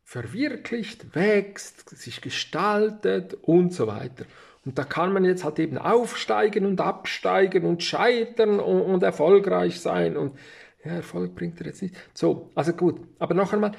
verwirklicht, 0.03 1.15
wächst, 1.15 1.89
sich 1.89 2.21
gestaltet 2.21 3.33
und 3.41 3.73
so 3.73 3.87
weiter. 3.87 4.25
Und 4.65 4.77
da 4.77 4.83
kann 4.83 5.13
man 5.13 5.23
jetzt 5.25 5.43
halt 5.43 5.59
eben 5.59 5.77
aufsteigen 5.77 6.65
und 6.65 6.81
absteigen 6.81 7.65
und 7.65 7.83
scheitern 7.83 8.59
und, 8.59 8.81
und 8.81 9.03
erfolgreich 9.03 9.79
sein. 9.79 10.17
Und 10.17 10.37
ja, 10.83 10.91
Erfolg 10.91 11.35
bringt 11.35 11.59
er 11.61 11.67
jetzt 11.67 11.81
nicht. 11.81 11.95
So, 12.13 12.49
also 12.55 12.73
gut. 12.73 13.01
Aber 13.19 13.33
noch 13.33 13.53
einmal, 13.53 13.71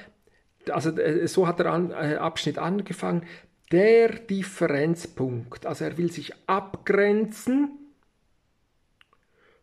also 0.71 0.91
äh, 0.91 1.27
so 1.29 1.47
hat 1.47 1.59
der 1.59 1.73
An 1.73 1.91
äh, 1.91 2.17
Abschnitt 2.17 2.59
angefangen. 2.59 3.25
Der 3.73 4.09
Differenzpunkt, 4.09 5.67
also 5.67 5.85
er 5.85 5.99
will 5.99 6.11
sich 6.11 6.33
abgrenzen 6.47 7.88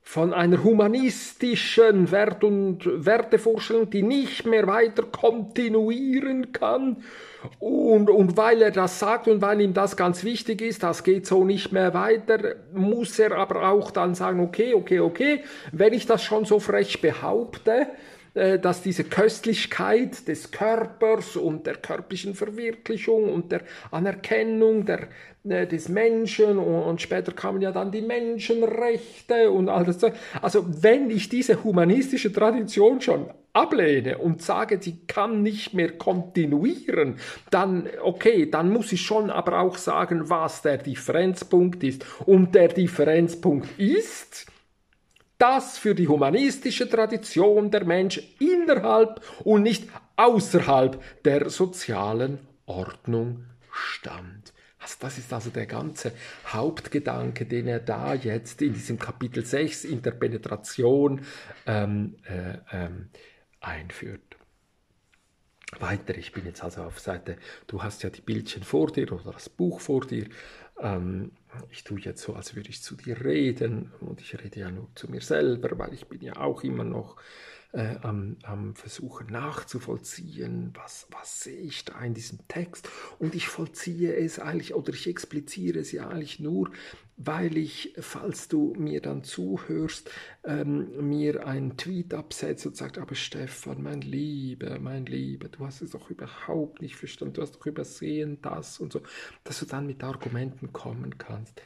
von 0.07 0.33
einer 0.33 0.63
humanistischen 0.63 2.11
Wert- 2.11 2.43
und 2.43 2.83
Wertevorstellung, 2.85 3.89
die 3.89 4.03
nicht 4.03 4.45
mehr 4.45 4.67
weiter 4.67 5.01
kontinuieren 5.01 6.53
kann. 6.53 6.97
Und, 7.59 8.11
und 8.11 8.37
weil 8.37 8.61
er 8.61 8.71
das 8.71 8.99
sagt 8.99 9.27
und 9.27 9.41
weil 9.41 9.61
ihm 9.61 9.73
das 9.73 9.97
ganz 9.97 10.23
wichtig 10.23 10.61
ist, 10.61 10.83
das 10.83 11.03
geht 11.03 11.25
so 11.25 11.43
nicht 11.43 11.71
mehr 11.71 11.95
weiter, 11.95 12.55
muss 12.71 13.17
er 13.17 13.35
aber 13.35 13.67
auch 13.67 13.89
dann 13.89 14.13
sagen, 14.13 14.39
okay, 14.41 14.75
okay, 14.75 14.99
okay, 14.99 15.43
wenn 15.71 15.91
ich 15.91 16.05
das 16.05 16.23
schon 16.23 16.45
so 16.45 16.59
frech 16.59 17.01
behaupte, 17.01 17.87
dass 18.35 18.81
diese 18.81 19.05
Köstlichkeit 19.05 20.27
des 20.27 20.51
Körpers 20.51 21.37
und 21.37 21.65
der 21.65 21.75
körperlichen 21.75 22.35
Verwirklichung 22.35 23.31
und 23.31 23.51
der 23.51 23.61
Anerkennung 23.91 24.85
der, 24.85 25.07
äh, 25.47 25.67
des 25.67 25.89
Menschen 25.89 26.57
und, 26.57 27.01
später 27.01 27.31
kamen 27.31 27.61
ja 27.61 27.71
dann 27.71 27.91
die 27.91 28.01
Menschenrechte 28.01 29.51
und 29.51 29.69
all 29.69 29.85
das. 29.85 29.99
Also 30.41 30.65
wenn 30.81 31.09
ich 31.09 31.29
diese 31.29 31.63
humanistische 31.63 32.33
Tradition 32.33 32.99
schon 32.99 33.29
ablehne 33.53 34.17
und 34.17 34.41
sage, 34.41 34.79
sie 34.81 35.05
kann 35.07 35.41
nicht 35.41 35.73
mehr 35.73 35.97
kontinuieren, 35.97 37.15
dann 37.51 37.87
okay, 38.01 38.49
dann 38.49 38.71
muss 38.71 38.91
ich 38.91 39.01
schon 39.01 39.29
aber 39.29 39.59
auch 39.59 39.77
sagen, 39.77 40.29
was 40.29 40.61
der 40.61 40.77
Differenzpunkt 40.77 41.83
ist. 41.83 42.05
Und 42.25 42.53
der 42.55 42.67
Differenzpunkt 42.67 43.79
ist, 43.79 44.47
dass 45.37 45.77
für 45.77 45.95
die 45.95 46.07
humanistische 46.07 46.89
Tradition 46.89 47.71
der 47.71 47.85
Mensch 47.85 48.21
innerhalb 48.39 49.21
und 49.43 49.63
nicht 49.63 49.89
außerhalb 50.15 51.23
der 51.23 51.49
sozialen 51.49 52.39
Ordnung 52.65 53.45
stand. 53.71 54.53
Also 54.79 54.97
das 54.99 55.17
ist 55.17 55.33
also 55.33 55.49
der 55.49 55.65
ganze 55.65 56.11
Hauptgedanke, 56.47 57.45
den 57.45 57.67
er 57.67 57.79
da 57.79 58.13
jetzt 58.13 58.61
in 58.61 58.73
diesem 58.73 58.99
Kapitel 58.99 59.43
6 59.43 59.83
Interpenetration 59.85 61.21
ähm, 61.65 62.17
äh, 62.25 62.57
ähm, 62.71 63.09
einführt. 63.61 64.37
Weiter, 65.79 66.15
ich 66.15 66.31
bin 66.31 66.45
jetzt 66.45 66.63
also 66.63 66.83
auf 66.83 66.99
Seite, 66.99 67.37
du 67.67 67.81
hast 67.81 68.03
ja 68.03 68.11
die 68.11 68.21
Bildchen 68.21 68.63
vor 68.63 68.91
dir 68.91 69.11
oder 69.11 69.31
das 69.31 69.49
Buch 69.49 69.79
vor 69.79 70.05
dir. 70.05 70.27
Ähm, 70.79 71.31
ich 71.69 71.83
tue 71.83 71.99
jetzt 71.99 72.21
so, 72.21 72.33
als 72.33 72.55
würde 72.55 72.69
ich 72.69 72.81
zu 72.81 72.95
dir 72.95 73.23
reden 73.23 73.91
und 73.99 74.21
ich 74.21 74.37
rede 74.41 74.59
ja 74.59 74.71
nur 74.71 74.89
zu 74.95 75.09
mir 75.09 75.21
selber, 75.21 75.77
weil 75.77 75.93
ich 75.93 76.07
bin 76.07 76.21
ja 76.21 76.37
auch 76.37 76.63
immer 76.63 76.83
noch 76.83 77.17
äh, 77.75 77.97
am, 78.01 78.37
am 78.43 78.75
Versuchen 78.75 79.27
nachzuvollziehen, 79.27 80.71
was, 80.75 81.07
was 81.11 81.41
sehe 81.41 81.59
ich 81.59 81.83
da 81.85 81.99
in 82.01 82.13
diesem 82.13 82.39
Text. 82.47 82.89
Und 83.19 83.35
ich 83.35 83.47
vollziehe 83.47 84.15
es 84.15 84.39
eigentlich 84.39 84.73
oder 84.73 84.93
ich 84.93 85.07
expliziere 85.07 85.79
es 85.79 85.91
ja 85.91 86.07
eigentlich 86.07 86.39
nur, 86.39 86.71
weil 87.17 87.57
ich, 87.57 87.93
falls 87.97 88.49
du 88.49 88.73
mir 88.77 89.01
dann 89.01 89.23
zuhörst, 89.23 90.11
ähm, 90.43 91.07
mir 91.07 91.47
einen 91.47 91.77
Tweet 91.77 92.13
absetzt 92.13 92.65
und 92.65 92.75
sagt, 92.75 92.97
aber 92.97 93.15
Stefan, 93.15 93.81
mein 93.81 94.01
Lieber, 94.01 94.79
mein 94.79 95.05
Lieber, 95.05 95.47
du 95.47 95.65
hast 95.65 95.81
es 95.81 95.91
doch 95.91 96.09
überhaupt 96.09 96.81
nicht 96.81 96.95
verstanden, 96.97 97.35
du 97.35 97.41
hast 97.41 97.55
doch 97.55 97.65
übersehen 97.65 98.39
das 98.41 98.79
und 98.79 98.91
so, 98.91 99.01
dass 99.45 99.59
du 99.59 99.65
dann 99.65 99.87
mit 99.87 100.03
Argumenten 100.03 100.73
kommen 100.73 101.17
kannst. 101.17 101.61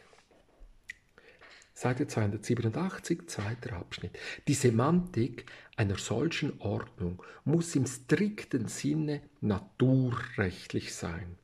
Seite 1.73 2.07
287, 2.07 3.27
zweiter 3.27 3.77
Abschnitt. 3.77 4.19
Die 4.49 4.53
Semantik 4.53 5.45
einer 5.77 5.97
solchen 5.97 6.59
Ordnung 6.59 7.23
muss 7.45 7.73
im 7.75 7.87
strikten 7.87 8.67
Sinne 8.67 9.21
naturrechtlich 9.39 10.93
sein. 10.93 11.38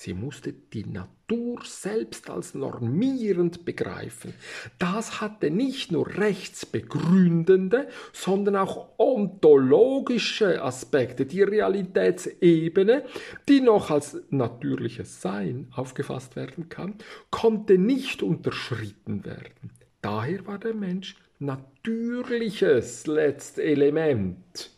Sie 0.00 0.14
musste 0.14 0.52
die 0.52 0.84
Natur 0.84 1.60
selbst 1.64 2.30
als 2.30 2.54
normierend 2.54 3.64
begreifen. 3.64 4.32
Das 4.78 5.20
hatte 5.20 5.50
nicht 5.50 5.90
nur 5.90 6.06
rechtsbegründende, 6.06 7.88
sondern 8.12 8.54
auch 8.54 8.90
ontologische 8.96 10.62
Aspekte, 10.62 11.26
die 11.26 11.42
Realitätsebene, 11.42 13.06
die 13.48 13.60
noch 13.60 13.90
als 13.90 14.22
natürliches 14.30 15.20
Sein 15.20 15.66
aufgefasst 15.74 16.36
werden 16.36 16.68
kann, 16.68 16.94
konnte 17.32 17.76
nicht 17.76 18.22
unterschritten 18.22 19.24
werden. 19.24 19.72
Daher 20.00 20.46
war 20.46 20.60
der 20.60 20.74
Mensch 20.74 21.16
natürliches 21.40 23.08
Letztelement. 23.08 24.77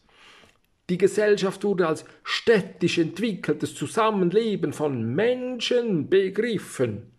Die 0.90 0.98
Gesellschaft 0.98 1.62
wurde 1.62 1.86
als 1.86 2.04
städtisch 2.24 2.98
entwickeltes 2.98 3.76
Zusammenleben 3.76 4.72
von 4.72 5.14
Menschen 5.14 6.10
begriffen, 6.10 7.12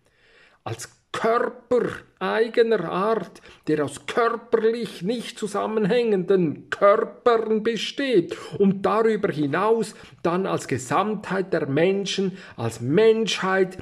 als 0.62 0.90
Körper 1.10 1.88
eigener 2.18 2.84
Art, 2.90 3.40
der 3.66 3.84
aus 3.84 4.06
körperlich 4.06 5.00
nicht 5.00 5.38
zusammenhängenden 5.38 6.68
Körpern 6.68 7.62
besteht 7.62 8.36
und 8.58 8.82
darüber 8.82 9.32
hinaus 9.32 9.94
dann 10.22 10.46
als 10.46 10.68
Gesamtheit 10.68 11.52
der 11.54 11.66
Menschen, 11.66 12.36
als 12.56 12.82
Menschheit, 12.82 13.78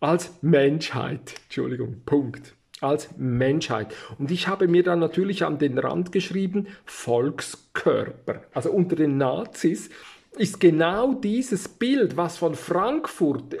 als 0.00 0.42
Menschheit, 0.42 1.34
Entschuldigung, 1.44 2.02
Punkt 2.04 2.54
als 2.82 3.10
Menschheit. 3.16 3.94
Und 4.18 4.30
ich 4.30 4.48
habe 4.48 4.68
mir 4.68 4.82
dann 4.82 4.98
natürlich 4.98 5.44
an 5.44 5.58
den 5.58 5.78
Rand 5.78 6.12
geschrieben, 6.12 6.66
Volkskörper. 6.84 8.42
Also 8.52 8.70
unter 8.70 8.96
den 8.96 9.18
Nazis 9.18 9.90
ist 10.38 10.60
genau 10.60 11.14
dieses 11.14 11.68
Bild, 11.68 12.16
was 12.16 12.38
von 12.38 12.54
Frankfurt, 12.54 13.54
äh, 13.54 13.58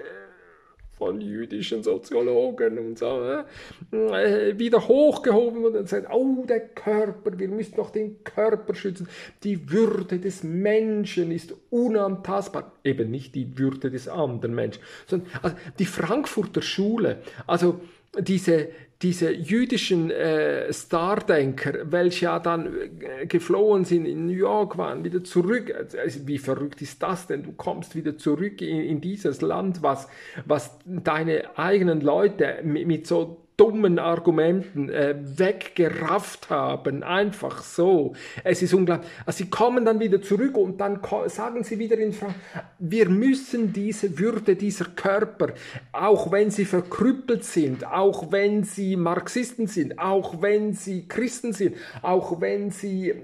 von 1.02 1.20
jüdischen 1.20 1.82
Soziologen 1.82 2.78
und 2.78 2.96
so, 2.96 3.42
äh, 3.90 4.56
wieder 4.56 4.86
hochgehoben 4.86 5.62
wurde 5.62 5.80
und 5.80 5.88
sagt, 5.88 6.06
oh, 6.12 6.44
der 6.48 6.60
Körper, 6.60 7.36
wir 7.36 7.48
müssen 7.48 7.74
doch 7.74 7.90
den 7.90 8.22
Körper 8.22 8.74
schützen. 8.76 9.08
Die 9.42 9.68
Würde 9.72 10.20
des 10.20 10.44
Menschen 10.44 11.32
ist 11.32 11.54
unantastbar. 11.70 12.70
Eben 12.84 13.10
nicht 13.10 13.34
die 13.34 13.58
Würde 13.58 13.90
des 13.90 14.06
anderen 14.06 14.54
Menschen, 14.54 14.80
sondern 15.08 15.28
also 15.42 15.56
die 15.80 15.86
Frankfurter 15.86 16.62
Schule, 16.62 17.18
also 17.48 17.80
diese, 18.20 18.68
diese 19.02 19.32
jüdischen 19.32 20.10
äh, 20.10 20.72
Stardenker, 20.72 21.90
welche 21.90 22.26
ja 22.26 22.38
dann 22.38 22.72
äh, 23.00 23.26
geflohen 23.26 23.84
sind 23.84 24.06
in 24.06 24.26
New 24.26 24.32
York, 24.32 24.78
waren 24.78 25.02
wieder 25.02 25.24
zurück. 25.24 25.74
Also, 25.74 26.26
wie 26.26 26.38
verrückt 26.38 26.80
ist 26.82 27.02
das 27.02 27.26
denn? 27.26 27.42
Du 27.42 27.52
kommst 27.52 27.96
wieder 27.96 28.16
zurück 28.16 28.62
in, 28.62 28.80
in 28.82 29.00
dieses 29.00 29.40
Land, 29.40 29.82
was, 29.82 30.08
was 30.46 30.78
deine 30.84 31.58
eigenen 31.58 32.00
Leute 32.00 32.60
mit, 32.62 32.86
mit 32.86 33.06
so 33.06 33.38
dummen 33.56 33.98
Argumenten 33.98 34.88
äh, 34.88 35.14
weggerafft 35.18 36.50
haben, 36.50 37.02
einfach 37.02 37.62
so. 37.62 38.14
Es 38.44 38.62
ist 38.62 38.74
unglaublich. 38.74 39.10
Also 39.26 39.44
sie 39.44 39.50
kommen 39.50 39.84
dann 39.84 40.00
wieder 40.00 40.20
zurück 40.22 40.56
und 40.56 40.80
dann 40.80 41.00
sagen 41.26 41.62
sie 41.62 41.78
wieder 41.78 41.98
in 41.98 42.12
Frage, 42.12 42.34
wir 42.78 43.08
müssen 43.08 43.72
diese 43.72 44.18
Würde 44.18 44.56
dieser 44.56 44.86
Körper, 44.86 45.48
auch 45.92 46.32
wenn 46.32 46.50
sie 46.50 46.64
verkrüppelt 46.64 47.44
sind, 47.44 47.86
auch 47.86 48.32
wenn 48.32 48.64
sie 48.64 48.96
Marxisten 48.96 49.66
sind, 49.66 49.98
auch 49.98 50.40
wenn 50.40 50.72
sie 50.72 51.06
Christen 51.06 51.52
sind, 51.52 51.76
auch 52.02 52.40
wenn 52.40 52.70
sie 52.70 53.14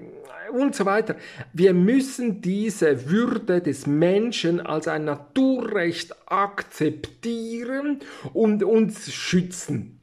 und 0.52 0.74
so 0.74 0.86
weiter. 0.86 1.16
Wir 1.52 1.74
müssen 1.74 2.40
diese 2.40 3.10
Würde 3.10 3.60
des 3.60 3.86
Menschen 3.86 4.60
als 4.60 4.88
ein 4.88 5.04
Naturrecht 5.04 6.14
akzeptieren 6.26 8.00
und 8.32 8.62
uns 8.62 9.12
schützen. 9.12 9.97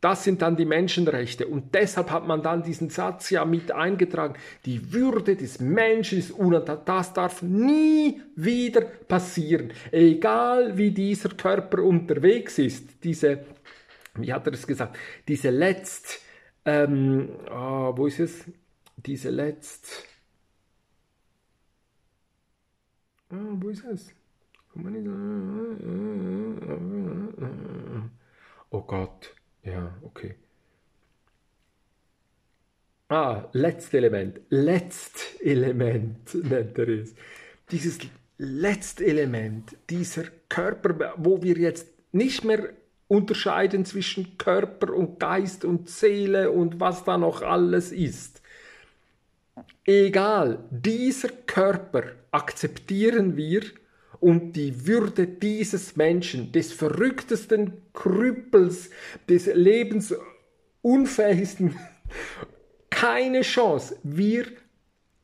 Das 0.00 0.24
sind 0.24 0.40
dann 0.40 0.56
die 0.56 0.64
Menschenrechte. 0.64 1.46
Und 1.46 1.74
deshalb 1.74 2.10
hat 2.10 2.26
man 2.26 2.42
dann 2.42 2.62
diesen 2.62 2.88
Satz 2.88 3.28
ja 3.30 3.44
mit 3.44 3.70
eingetragen. 3.70 4.34
Die 4.64 4.92
Würde 4.92 5.36
des 5.36 5.60
Menschen 5.60 6.18
ist 6.18 6.30
unantastbar. 6.30 6.96
Das 7.00 7.12
darf 7.12 7.42
nie 7.42 8.22
wieder 8.34 8.80
passieren. 8.80 9.72
Egal 9.92 10.76
wie 10.78 10.90
dieser 10.90 11.30
Körper 11.30 11.82
unterwegs 11.82 12.58
ist. 12.58 13.04
Diese, 13.04 13.44
wie 14.14 14.32
hat 14.32 14.46
er 14.46 14.54
es 14.54 14.66
gesagt? 14.66 14.96
Diese 15.28 15.50
letzt, 15.50 16.20
ähm, 16.64 17.28
oh, 17.50 17.92
wo 17.96 18.06
ist 18.06 18.20
es? 18.20 18.44
Diese 18.96 19.30
letzt, 19.30 20.04
oh, 23.30 23.36
wo 23.60 23.68
ist 23.68 23.84
es? 23.84 24.14
Oh 28.70 28.82
Gott. 28.82 29.34
Ja, 29.62 29.94
okay. 30.02 30.34
Ah, 33.08 33.48
letzte 33.52 33.96
Element. 33.98 34.40
Letzt 34.50 35.40
Element 35.42 36.34
nennt 36.44 36.78
er 36.78 36.88
es. 36.88 37.14
Dieses 37.70 37.98
letzte 38.38 39.04
Element, 39.04 39.76
dieser 39.90 40.24
Körper, 40.48 41.14
wo 41.16 41.42
wir 41.42 41.58
jetzt 41.58 41.88
nicht 42.12 42.44
mehr 42.44 42.70
unterscheiden 43.08 43.84
zwischen 43.84 44.38
Körper 44.38 44.94
und 44.94 45.18
Geist 45.18 45.64
und 45.64 45.88
Seele 45.90 46.50
und 46.50 46.78
was 46.78 47.04
da 47.04 47.18
noch 47.18 47.42
alles 47.42 47.90
ist. 47.90 48.40
Egal, 49.84 50.64
dieser 50.70 51.28
Körper 51.28 52.04
akzeptieren 52.30 53.36
wir 53.36 53.62
und 54.20 54.52
die 54.52 54.86
Würde 54.86 55.26
dieses 55.26 55.96
Menschen, 55.96 56.52
des 56.52 56.72
verrücktesten 56.72 57.72
Krüppels, 57.92 58.90
des 59.28 59.46
lebensunfähigsten, 59.46 61.76
keine 62.90 63.40
Chance. 63.40 63.98
Wir, 64.02 64.46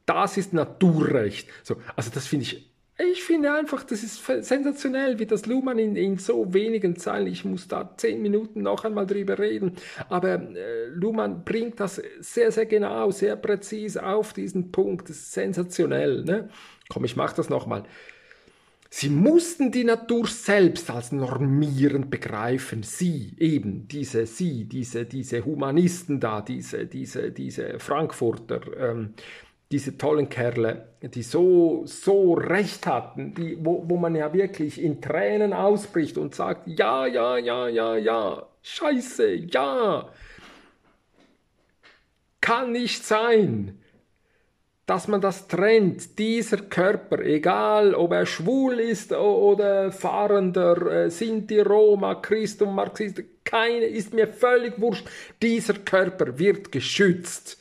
das 0.07 0.37
ist 0.37 0.53
Naturrecht. 0.53 1.49
So, 1.63 1.77
also 1.95 2.11
das 2.13 2.27
finde 2.27 2.43
ich 2.45 2.67
ich 2.99 3.25
finde 3.25 3.53
einfach, 3.53 3.85
das 3.85 4.03
ist 4.03 4.25
sensationell, 4.25 5.19
wie 5.19 5.27
das 5.27 5.45
Luhmann 5.45 5.79
in, 5.79 5.97
in, 5.97 6.17
so 6.17 6.55
wenigen 6.55 6.97
Zeilen, 6.97 7.27
ich 7.27 7.45
muss 7.45 7.69
da 7.69 7.95
zehn 7.95 8.23
Minuten 8.23 8.63
noch 8.63 8.87
einmal 8.87 9.07
drüber 9.07 9.39
reden, 9.39 9.73
aber 10.09 10.41
äh, 10.41 10.87
Luhmann 10.87 11.45
bringt 11.45 11.79
das 11.79 12.01
sehr, 12.21 12.51
sehr 12.51 12.65
genau, 12.65 13.11
sehr 13.11 13.37
präzise 13.37 14.07
auf 14.07 14.33
diesen 14.33 14.73
Punkt, 14.73 15.11
das 15.11 15.17
ist 15.17 15.33
sensationell. 15.33 16.25
Ne? 16.25 16.49
Komm, 16.89 17.05
ich 17.05 17.17
mache 17.17 17.37
das 17.37 17.51
nochmal. 17.51 17.83
Sie 18.99 19.11
mussten 19.11 19.71
die 19.71 19.85
Natur 19.85 20.27
selbst 20.27 20.89
als 20.89 21.13
normierend 21.13 22.11
begreifen. 22.11 22.83
Sie, 22.83 23.35
eben, 23.37 23.87
diese, 23.89 24.25
sie, 24.25 24.65
diese, 24.65 25.05
diese 25.05 25.45
Humanisten 25.45 26.19
da, 26.19 26.41
diese, 26.41 26.87
diese, 26.87 27.31
diese 27.31 27.79
Frankfurter, 27.79 28.63
ähm, 28.79 29.13
diese 29.71 29.99
tollen 29.99 30.31
Kerle, 30.31 30.95
die 31.03 31.23
so, 31.23 31.83
so 31.85 32.33
recht 32.33 32.87
hatten, 32.87 33.35
die, 33.35 33.59
wo, 33.61 33.85
wo 33.87 33.99
man 33.99 34.17
ja 34.17 34.33
wirklich 34.33 34.81
in 34.81 35.03
Tränen 35.03 35.53
ausbricht 35.53 36.17
und 36.17 36.35
sagt, 36.35 36.67
ja, 36.67 37.05
ja, 37.07 37.37
ja, 37.37 37.69
ja, 37.69 37.99
ja, 37.99 38.47
scheiße, 38.63 39.35
ja, 39.35 40.09
kann 42.41 42.73
nicht 42.73 43.05
sein 43.05 43.79
dass 44.87 45.09
man 45.09 45.21
das 45.21 45.49
trennt, 45.49 46.17
dieser 46.19 46.59
Körper, 46.59 47.19
egal 47.21 47.95
ob 47.95 48.13
er 48.13 48.25
schwul 48.25 48.79
ist 48.79 49.13
oder 49.13 49.91
fahrender, 49.91 51.05
äh, 51.05 51.11
Sinti, 51.11 51.61
Roma, 51.61 52.15
Christ 52.15 52.63
und 52.63 52.75
Marxist, 52.75 53.21
keine, 53.45 53.87
ist 53.87 54.15
mir 54.15 54.29
völlig 54.29 54.81
wurscht, 54.81 55.09
dieser 55.43 55.75
Körper 55.75 56.39
wird 56.39 56.71
geschützt. 56.71 57.59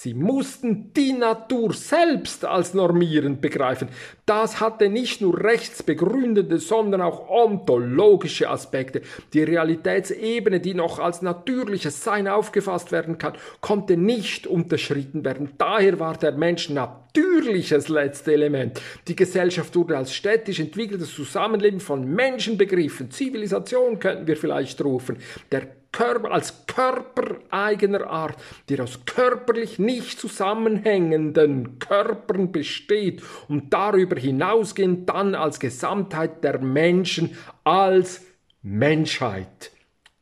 Sie 0.00 0.14
mussten 0.14 0.92
die 0.92 1.12
Natur 1.12 1.72
selbst 1.72 2.44
als 2.44 2.72
normierend 2.72 3.40
begreifen. 3.40 3.88
Das 4.26 4.60
hatte 4.60 4.88
nicht 4.88 5.20
nur 5.20 5.42
rechtsbegründete, 5.42 6.60
sondern 6.60 7.00
auch 7.00 7.28
ontologische 7.28 8.48
Aspekte. 8.48 9.02
Die 9.32 9.42
Realitätsebene, 9.42 10.60
die 10.60 10.74
noch 10.74 11.00
als 11.00 11.20
natürliches 11.20 12.04
Sein 12.04 12.28
aufgefasst 12.28 12.92
werden 12.92 13.18
kann, 13.18 13.32
konnte 13.60 13.96
nicht 13.96 14.46
unterschritten 14.46 15.24
werden. 15.24 15.50
Daher 15.58 15.98
war 15.98 16.16
der 16.16 16.30
Mensch 16.30 16.70
natürliches 16.70 17.88
letzte 17.88 18.34
Element. 18.34 18.80
Die 19.08 19.16
Gesellschaft 19.16 19.74
wurde 19.74 19.96
als 19.96 20.14
städtisch 20.14 20.60
entwickeltes 20.60 21.12
Zusammenleben 21.12 21.80
von 21.80 22.08
Menschen 22.08 22.56
begriffen. 22.56 23.10
Zivilisation 23.10 23.98
könnten 23.98 24.28
wir 24.28 24.36
vielleicht 24.36 24.80
rufen. 24.80 25.16
Der 25.50 25.66
Körper, 25.92 26.32
als 26.32 26.66
Körper 26.66 27.36
eigener 27.50 28.06
Art, 28.08 28.36
der 28.68 28.82
aus 28.82 29.04
körperlich 29.04 29.78
nicht 29.78 30.20
zusammenhängenden 30.20 31.78
Körpern 31.78 32.52
besteht 32.52 33.22
und 33.48 33.72
darüber 33.72 34.16
hinausgehend 34.16 35.08
dann 35.08 35.34
als 35.34 35.60
Gesamtheit 35.60 36.44
der 36.44 36.58
Menschen, 36.60 37.36
als 37.64 38.24
Menschheit. 38.62 39.70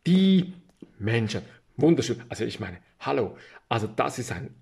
Die 0.07 0.55
Menschen. 0.99 1.43
Wunderschön. 1.77 2.23
Also 2.29 2.45
ich 2.45 2.61
meine, 2.61 2.79
hallo, 3.01 3.37
also 3.69 3.89
das 3.89 4.19
ist 4.19 4.33
ein, 4.33 4.55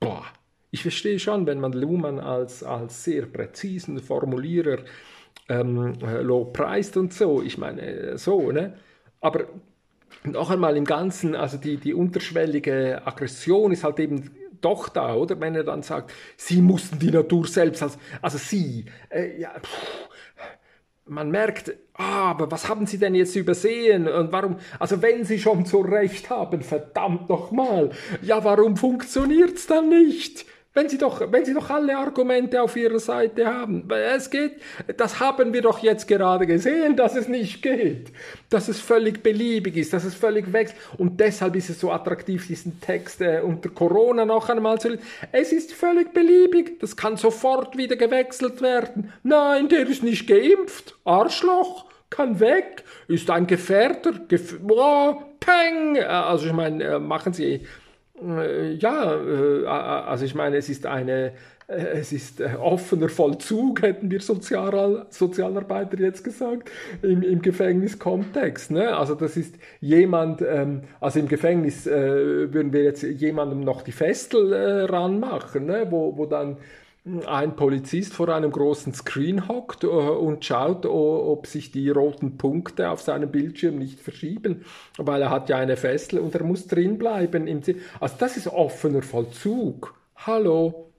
boah, 0.00 0.24
ich 0.70 0.82
verstehe 0.82 1.18
schon, 1.18 1.46
wenn 1.46 1.60
man 1.60 1.72
Luhmann 1.72 2.18
als, 2.18 2.62
als 2.62 3.04
sehr 3.04 3.26
präzisen 3.26 4.00
Formulierer 4.00 4.78
ähm, 5.48 5.94
lobpreist 6.00 6.96
und 6.96 7.12
so, 7.12 7.42
ich 7.42 7.58
meine, 7.58 8.18
so, 8.18 8.50
ne? 8.50 8.78
Aber 9.20 9.46
noch 10.24 10.50
einmal 10.50 10.76
im 10.76 10.84
Ganzen, 10.84 11.34
also 11.34 11.56
die, 11.56 11.76
die 11.76 11.94
unterschwellige 11.94 13.02
Aggression 13.04 13.72
ist 13.72 13.84
halt 13.84 14.00
eben 14.00 14.30
doch 14.60 14.88
da, 14.88 15.14
oder? 15.14 15.38
Wenn 15.40 15.54
er 15.54 15.64
dann 15.64 15.82
sagt, 15.82 16.12
sie 16.36 16.62
mussten 16.62 16.98
die 16.98 17.10
Natur 17.10 17.46
selbst, 17.46 17.82
als, 17.82 17.98
also 18.22 18.38
sie, 18.38 18.86
äh, 19.10 19.38
ja, 19.38 19.52
pff, 19.60 20.08
man 21.06 21.30
merkt, 21.30 21.74
ah, 21.92 22.30
aber 22.30 22.50
was 22.50 22.68
haben 22.68 22.86
Sie 22.86 22.98
denn 22.98 23.14
jetzt 23.14 23.36
übersehen 23.36 24.08
und 24.08 24.32
warum, 24.32 24.56
also 24.78 25.02
wenn 25.02 25.24
Sie 25.24 25.38
schon 25.38 25.66
so 25.66 25.80
recht 25.80 26.30
haben, 26.30 26.62
verdammt 26.62 27.28
nochmal, 27.28 27.90
ja, 28.22 28.42
warum 28.42 28.76
funktioniert's 28.76 29.66
dann 29.66 29.90
nicht? 29.90 30.46
Wenn 30.76 30.88
Sie 30.88 30.98
doch, 30.98 31.20
wenn 31.30 31.44
Sie 31.44 31.54
doch 31.54 31.70
alle 31.70 31.96
Argumente 31.96 32.60
auf 32.60 32.74
Ihrer 32.74 32.98
Seite 32.98 33.46
haben. 33.46 33.88
Es 33.92 34.28
geht, 34.28 34.56
das 34.96 35.20
haben 35.20 35.52
wir 35.52 35.62
doch 35.62 35.78
jetzt 35.78 36.08
gerade 36.08 36.48
gesehen, 36.48 36.96
dass 36.96 37.14
es 37.14 37.28
nicht 37.28 37.62
geht. 37.62 38.10
Dass 38.50 38.66
es 38.66 38.80
völlig 38.80 39.22
beliebig 39.22 39.76
ist, 39.76 39.92
dass 39.92 40.02
es 40.02 40.16
völlig 40.16 40.52
wächst. 40.52 40.74
Und 40.98 41.20
deshalb 41.20 41.54
ist 41.54 41.70
es 41.70 41.78
so 41.78 41.92
attraktiv, 41.92 42.48
diesen 42.48 42.80
Text 42.80 43.20
äh, 43.20 43.40
unter 43.40 43.68
Corona 43.68 44.24
noch 44.24 44.48
einmal 44.48 44.80
zu 44.80 44.88
lesen. 44.88 45.04
Es 45.30 45.52
ist 45.52 45.72
völlig 45.72 46.12
beliebig. 46.12 46.80
Das 46.80 46.96
kann 46.96 47.16
sofort 47.16 47.76
wieder 47.76 47.94
gewechselt 47.94 48.60
werden. 48.60 49.12
Nein, 49.22 49.68
der 49.68 49.88
ist 49.88 50.02
nicht 50.02 50.26
geimpft. 50.26 50.96
Arschloch. 51.04 51.84
Kann 52.10 52.40
weg. 52.40 52.82
Ist 53.06 53.30
ein 53.30 53.46
Gefährder. 53.46 54.12
Gef 54.26 54.58
oh, 54.68 55.22
peng. 55.38 56.02
Also 56.02 56.46
ich 56.46 56.52
meine, 56.52 56.82
äh, 56.82 56.98
machen 56.98 57.32
Sie 57.32 57.54
äh, 57.54 57.60
ja, 58.20 59.14
äh, 59.14 59.66
also 59.66 60.24
ich 60.24 60.34
meine, 60.34 60.56
es 60.56 60.68
ist 60.68 60.86
eine, 60.86 61.32
äh, 61.66 61.98
es 61.98 62.12
ist 62.12 62.40
offener 62.40 63.08
Vollzug, 63.08 63.82
hätten 63.82 64.10
wir 64.10 64.20
Sozial 64.20 65.06
Sozialarbeiter 65.10 65.98
jetzt 65.98 66.22
gesagt, 66.22 66.70
im, 67.02 67.22
im 67.22 67.42
Gefängniskontext. 67.42 68.70
Ne? 68.70 68.96
Also 68.96 69.14
das 69.14 69.36
ist 69.36 69.56
jemand, 69.80 70.42
ähm, 70.42 70.82
also 71.00 71.18
im 71.18 71.28
Gefängnis 71.28 71.86
äh, 71.86 72.52
würden 72.52 72.72
wir 72.72 72.84
jetzt 72.84 73.02
jemandem 73.02 73.60
noch 73.60 73.82
die 73.82 73.92
Festel 73.92 74.52
äh, 74.52 74.82
ranmachen, 74.82 75.66
ne? 75.66 75.86
wo, 75.90 76.16
wo 76.16 76.26
dann 76.26 76.58
ein 77.26 77.54
Polizist 77.54 78.14
vor 78.14 78.30
einem 78.30 78.50
großen 78.50 78.94
Screen 78.94 79.46
hockt 79.46 79.84
äh, 79.84 79.88
und 79.88 80.44
schaut, 80.44 80.86
ob 80.86 81.46
sich 81.46 81.70
die 81.70 81.90
roten 81.90 82.38
Punkte 82.38 82.88
auf 82.88 83.02
seinem 83.02 83.30
Bildschirm 83.30 83.76
nicht 83.76 84.00
verschieben, 84.00 84.64
weil 84.96 85.20
er 85.20 85.30
hat 85.30 85.50
ja 85.50 85.58
eine 85.58 85.76
Fessel 85.76 86.18
und 86.18 86.34
er 86.34 86.44
muss 86.44 86.66
drin 86.66 86.96
bleiben. 86.96 87.46
Also 88.00 88.16
das 88.18 88.36
ist 88.38 88.46
offener 88.46 89.02
Vollzug. 89.02 89.94
Hallo. 90.16 90.92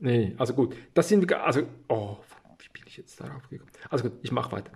Nee, 0.00 0.34
also 0.38 0.54
gut, 0.54 0.74
das 0.94 1.08
sind, 1.08 1.30
also, 1.32 1.62
oh, 1.88 2.16
wie 2.58 2.68
bin 2.72 2.82
ich 2.86 2.96
jetzt 2.96 3.20
darauf 3.20 3.48
gekommen? 3.48 3.70
Also 3.88 4.08
gut, 4.08 4.18
ich 4.22 4.32
mache 4.32 4.50
weiter. 4.52 4.72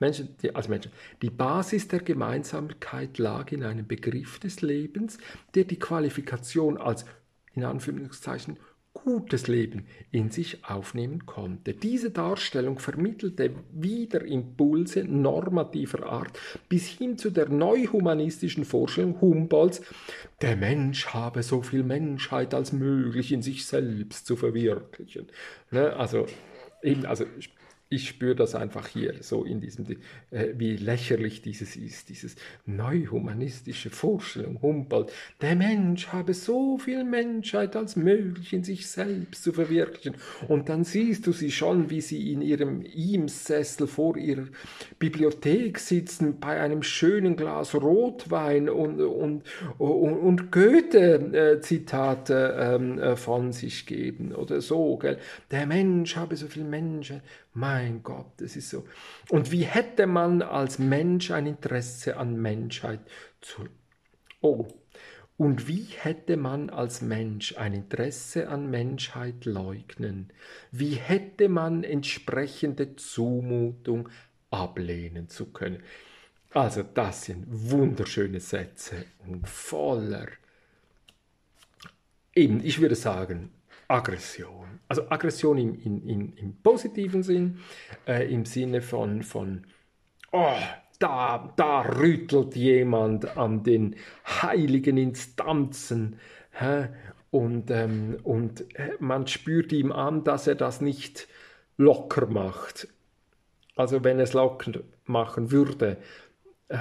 Menschen, 0.00 0.36
die, 0.42 0.54
also 0.54 0.68
Menschen, 0.68 0.90
die 1.22 1.30
Basis 1.30 1.88
der 1.88 2.00
Gemeinsamkeit 2.00 3.18
lag 3.18 3.52
in 3.52 3.62
einem 3.62 3.86
Begriff 3.86 4.40
des 4.40 4.60
Lebens, 4.60 5.16
der 5.54 5.64
die 5.64 5.78
Qualifikation 5.78 6.76
als 6.76 7.06
in 7.54 7.64
Anführungszeichen 7.64 8.58
gutes 8.94 9.48
Leben 9.48 9.86
in 10.10 10.30
sich 10.30 10.64
aufnehmen 10.64 11.26
konnte. 11.26 11.74
Diese 11.74 12.10
Darstellung 12.10 12.78
vermittelte 12.78 13.50
wieder 13.72 14.24
Impulse 14.24 15.04
normativer 15.04 16.06
Art 16.06 16.38
bis 16.68 16.86
hin 16.86 17.16
zu 17.16 17.30
der 17.30 17.48
neuhumanistischen 17.48 18.64
Vorstellung 18.64 19.20
Humboldts, 19.20 19.82
der 20.40 20.56
Mensch 20.56 21.06
habe 21.08 21.42
so 21.42 21.62
viel 21.62 21.82
Menschheit 21.82 22.54
als 22.54 22.72
möglich 22.72 23.32
in 23.32 23.42
sich 23.42 23.66
selbst 23.66 24.26
zu 24.26 24.36
verwirklichen. 24.36 25.26
Ne? 25.70 25.94
Also, 25.96 26.26
eben, 26.82 27.06
also 27.06 27.24
ich 27.92 28.08
spüre 28.08 28.34
das 28.34 28.54
einfach 28.54 28.88
hier 28.88 29.16
so 29.20 29.44
in 29.44 29.60
diesem, 29.60 29.84
äh, 30.30 30.54
wie 30.56 30.76
lächerlich 30.76 31.42
dieses 31.42 31.76
ist, 31.76 32.08
dieses 32.08 32.36
neuhumanistische 32.64 33.90
Vorstellung 33.90 34.62
Humboldt. 34.62 35.12
Der 35.40 35.56
Mensch 35.56 36.08
habe 36.08 36.32
so 36.32 36.78
viel 36.78 37.04
Menschheit 37.04 37.76
als 37.76 37.96
möglich 37.96 38.54
in 38.54 38.64
sich 38.64 38.88
selbst 38.88 39.44
zu 39.44 39.52
verwirklichen. 39.52 40.16
Und 40.48 40.70
dann 40.70 40.84
siehst 40.84 41.26
du 41.26 41.32
sie 41.32 41.50
schon, 41.50 41.90
wie 41.90 42.00
sie 42.00 42.32
in 42.32 42.40
ihrem 42.40 42.82
Eames-Sessel 42.82 43.86
vor 43.86 44.16
ihrer 44.16 44.46
Bibliothek 44.98 45.78
sitzen, 45.78 46.40
bei 46.40 46.58
einem 46.60 46.82
schönen 46.82 47.36
Glas 47.36 47.74
Rotwein 47.74 48.70
und, 48.70 49.00
und, 49.00 49.42
und, 49.78 49.78
und 49.78 50.50
Goethe-Zitate 50.50 52.56
ähm, 52.58 52.98
äh, 52.98 53.16
von 53.16 53.52
sich 53.52 53.84
geben 53.86 54.34
oder 54.34 54.62
so. 54.62 54.96
Gell? 54.96 55.18
Der 55.50 55.66
Mensch 55.66 56.16
habe 56.16 56.36
so 56.36 56.46
viel 56.46 56.64
Menschheit. 56.64 57.20
Mein 57.54 58.02
Gott, 58.02 58.32
das 58.38 58.56
ist 58.56 58.70
so. 58.70 58.86
Und 59.28 59.52
wie 59.52 59.64
hätte 59.64 60.06
man 60.06 60.40
als 60.40 60.78
Mensch 60.78 61.30
ein 61.30 61.46
Interesse 61.46 62.16
an 62.16 62.40
Menschheit 62.40 63.00
zu. 63.40 63.68
Oh. 64.40 64.68
Und 65.36 65.66
wie 65.66 65.86
hätte 65.98 66.36
man 66.36 66.70
als 66.70 67.02
Mensch 67.02 67.56
ein 67.56 67.72
Interesse 67.72 68.48
an 68.48 68.70
Menschheit 68.70 69.44
leugnen? 69.44 70.32
Wie 70.70 70.94
hätte 70.94 71.48
man 71.48 71.84
entsprechende 71.84 72.96
Zumutung 72.96 74.08
ablehnen 74.50 75.28
zu 75.28 75.46
können? 75.46 75.82
Also 76.50 76.82
das 76.82 77.24
sind 77.24 77.46
wunderschöne 77.48 78.40
Sätze 78.40 79.06
und 79.26 79.48
voller, 79.48 80.28
eben, 82.34 82.62
ich 82.62 82.80
würde 82.80 82.94
sagen, 82.94 83.52
Aggression. 83.88 84.61
Also 84.92 85.08
Aggression 85.08 85.56
im, 85.56 85.74
in, 85.74 86.06
in, 86.06 86.32
im 86.34 86.56
positiven 86.62 87.22
Sinn, 87.22 87.60
äh, 88.06 88.30
im 88.30 88.44
Sinne 88.44 88.82
von, 88.82 89.22
von 89.22 89.64
oh, 90.32 90.52
da, 90.98 91.50
da 91.56 91.80
rüttelt 91.80 92.54
jemand 92.56 93.38
an 93.38 93.62
den 93.62 93.96
heiligen 94.26 94.98
Instanzen. 94.98 96.20
Hä? 96.50 96.88
Und, 97.30 97.70
ähm, 97.70 98.18
und 98.22 98.66
äh, 98.78 98.90
man 98.98 99.26
spürt 99.28 99.72
ihm 99.72 99.92
an, 99.92 100.24
dass 100.24 100.46
er 100.46 100.56
das 100.56 100.82
nicht 100.82 101.26
locker 101.78 102.26
macht. 102.26 102.88
Also 103.76 104.04
wenn 104.04 104.20
es 104.20 104.34
locker 104.34 104.72
machen 105.06 105.50
würde, 105.50 105.96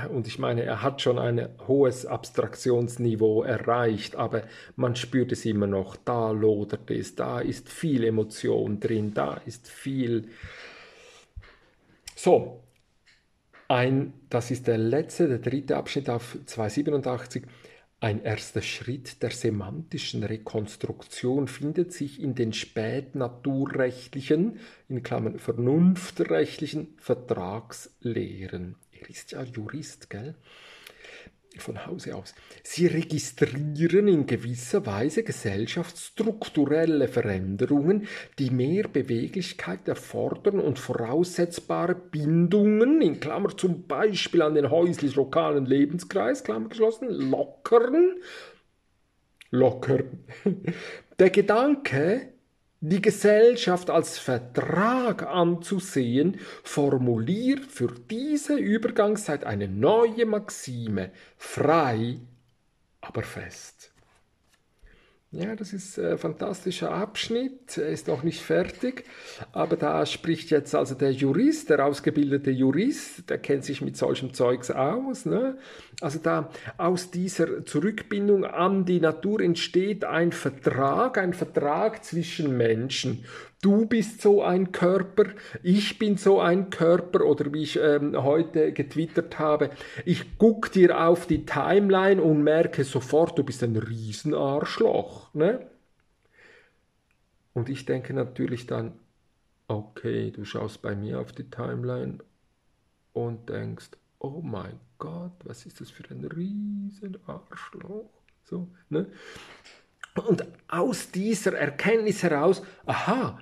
und 0.09 0.25
ich 0.27 0.39
meine, 0.39 0.63
er 0.63 0.81
hat 0.81 1.01
schon 1.01 1.19
ein 1.19 1.49
hohes 1.67 2.05
Abstraktionsniveau 2.05 3.43
erreicht, 3.43 4.15
aber 4.15 4.43
man 4.75 4.95
spürt 4.95 5.33
es 5.33 5.45
immer 5.45 5.67
noch, 5.67 5.97
da 5.97 6.31
lodert 6.31 6.89
es, 6.89 7.15
da 7.15 7.41
ist 7.41 7.69
viel 7.69 8.05
Emotion 8.05 8.79
drin, 8.79 9.13
da 9.13 9.41
ist 9.45 9.67
viel... 9.67 10.29
So, 12.15 12.63
ein, 13.67 14.13
das 14.29 14.49
ist 14.51 14.67
der 14.67 14.77
letzte, 14.77 15.27
der 15.27 15.39
dritte 15.39 15.75
Abschnitt 15.75 16.09
auf 16.09 16.37
287. 16.45 17.43
Ein 17.99 18.23
erster 18.23 18.61
Schritt 18.61 19.21
der 19.21 19.31
semantischen 19.31 20.23
Rekonstruktion 20.23 21.47
findet 21.47 21.91
sich 21.93 22.21
in 22.21 22.35
den 22.35 22.53
spätnaturrechtlichen, 22.53 24.59
in 24.87 25.03
Klammern 25.03 25.39
vernunftrechtlichen 25.39 26.93
Vertragslehren 26.97 28.77
er 29.01 29.09
ist 29.09 29.31
ja 29.31 29.43
Jurist, 29.43 30.09
gell? 30.09 30.35
Von 31.57 31.85
Hause 31.85 32.15
aus. 32.15 32.33
Sie 32.63 32.87
registrieren 32.87 34.07
in 34.07 34.25
gewisser 34.25 34.85
Weise 34.85 35.23
gesellschaftsstrukturelle 35.23 37.09
Veränderungen, 37.09 38.07
die 38.39 38.51
mehr 38.51 38.87
Beweglichkeit 38.87 39.85
erfordern 39.85 40.61
und 40.61 40.79
voraussetzbare 40.79 41.93
Bindungen, 41.93 43.01
in 43.01 43.19
Klammer 43.19 43.57
zum 43.57 43.85
Beispiel 43.85 44.41
an 44.43 44.55
den 44.55 44.69
häuslich-lokalen 44.69 45.65
Lebenskreis, 45.65 46.45
Klammer 46.45 46.69
geschlossen, 46.69 47.09
lockern. 47.09 48.15
Lockern. 49.49 50.23
Der 51.19 51.29
Gedanke, 51.31 52.30
die 52.81 53.01
Gesellschaft 53.01 53.91
als 53.91 54.17
Vertrag 54.17 55.27
anzusehen, 55.27 56.39
formuliert 56.63 57.63
für 57.65 57.93
diese 58.09 58.55
Übergangszeit 58.55 59.43
eine 59.43 59.67
neue 59.67 60.25
Maxime, 60.25 61.11
frei, 61.37 62.19
aber 62.99 63.21
fest. 63.21 63.90
Ja, 65.33 65.55
das 65.55 65.71
ist 65.71 65.97
ein 65.97 66.17
fantastischer 66.17 66.91
Abschnitt, 66.91 67.77
er 67.77 67.87
ist 67.87 68.09
noch 68.09 68.21
nicht 68.21 68.41
fertig, 68.41 69.05
aber 69.53 69.77
da 69.77 70.05
spricht 70.05 70.51
jetzt 70.51 70.75
also 70.75 70.93
der 70.93 71.13
Jurist, 71.13 71.69
der 71.69 71.85
ausgebildete 71.85 72.51
Jurist, 72.51 73.29
der 73.29 73.37
kennt 73.37 73.63
sich 73.63 73.79
mit 73.79 73.95
solchem 73.95 74.33
Zeugs 74.33 74.71
aus. 74.71 75.25
Ne? 75.25 75.57
Also 76.01 76.19
da 76.21 76.49
aus 76.77 77.11
dieser 77.11 77.65
Zurückbindung 77.65 78.43
an 78.43 78.83
die 78.83 78.99
Natur 78.99 79.39
entsteht 79.39 80.03
ein 80.03 80.33
Vertrag, 80.33 81.17
ein 81.17 81.33
Vertrag 81.33 82.03
zwischen 82.03 82.57
Menschen 82.57 83.23
du 83.61 83.85
bist 83.85 84.21
so 84.21 84.41
ein 84.41 84.71
Körper, 84.71 85.25
ich 85.61 85.99
bin 85.99 86.17
so 86.17 86.39
ein 86.41 86.69
Körper 86.71 87.23
oder 87.25 87.53
wie 87.53 87.63
ich 87.63 87.79
ähm, 87.79 88.21
heute 88.21 88.73
getwittert 88.73 89.37
habe, 89.37 89.69
ich 90.03 90.37
guck 90.37 90.71
dir 90.71 90.99
auf 90.99 91.27
die 91.27 91.45
Timeline 91.45 92.21
und 92.21 92.43
merke 92.43 92.83
sofort, 92.83 93.37
du 93.37 93.43
bist 93.43 93.63
ein 93.63 93.77
Riesenarschloch. 93.77 95.33
Ne? 95.35 95.67
Und 97.53 97.69
ich 97.69 97.85
denke 97.85 98.13
natürlich 98.13 98.65
dann, 98.65 98.93
okay, 99.67 100.31
du 100.31 100.43
schaust 100.43 100.81
bei 100.81 100.95
mir 100.95 101.19
auf 101.19 101.31
die 101.31 101.49
Timeline 101.49 102.17
und 103.13 103.47
denkst, 103.49 103.91
oh 104.19 104.41
mein 104.41 104.79
Gott, 104.97 105.33
was 105.43 105.65
ist 105.65 105.81
das 105.81 105.91
für 105.91 106.09
ein 106.09 106.25
Riesenarschloch? 106.25 108.09
So, 108.43 108.67
ne? 108.89 109.07
Und 110.27 110.45
aus 110.67 111.11
dieser 111.11 111.53
Erkenntnis 111.53 112.21
heraus, 112.21 112.61
aha, 112.85 113.39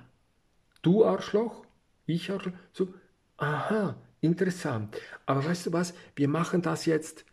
Du 0.82 1.04
Arschloch, 1.04 1.66
ich 2.06 2.30
Arschloch, 2.30 2.54
so, 2.72 2.94
aha, 3.36 3.96
interessant. 4.20 4.96
Aber 5.26 5.44
weißt 5.44 5.66
du 5.66 5.72
was, 5.72 5.94
wir 6.16 6.28
machen 6.28 6.62
das 6.62 6.86
jetzt, 6.86 7.24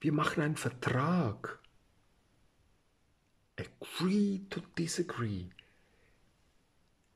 wir 0.00 0.12
machen 0.12 0.42
einen 0.42 0.56
Vertrag. 0.56 1.58
Agree 3.56 4.40
to 4.50 4.60
disagree. 4.76 5.46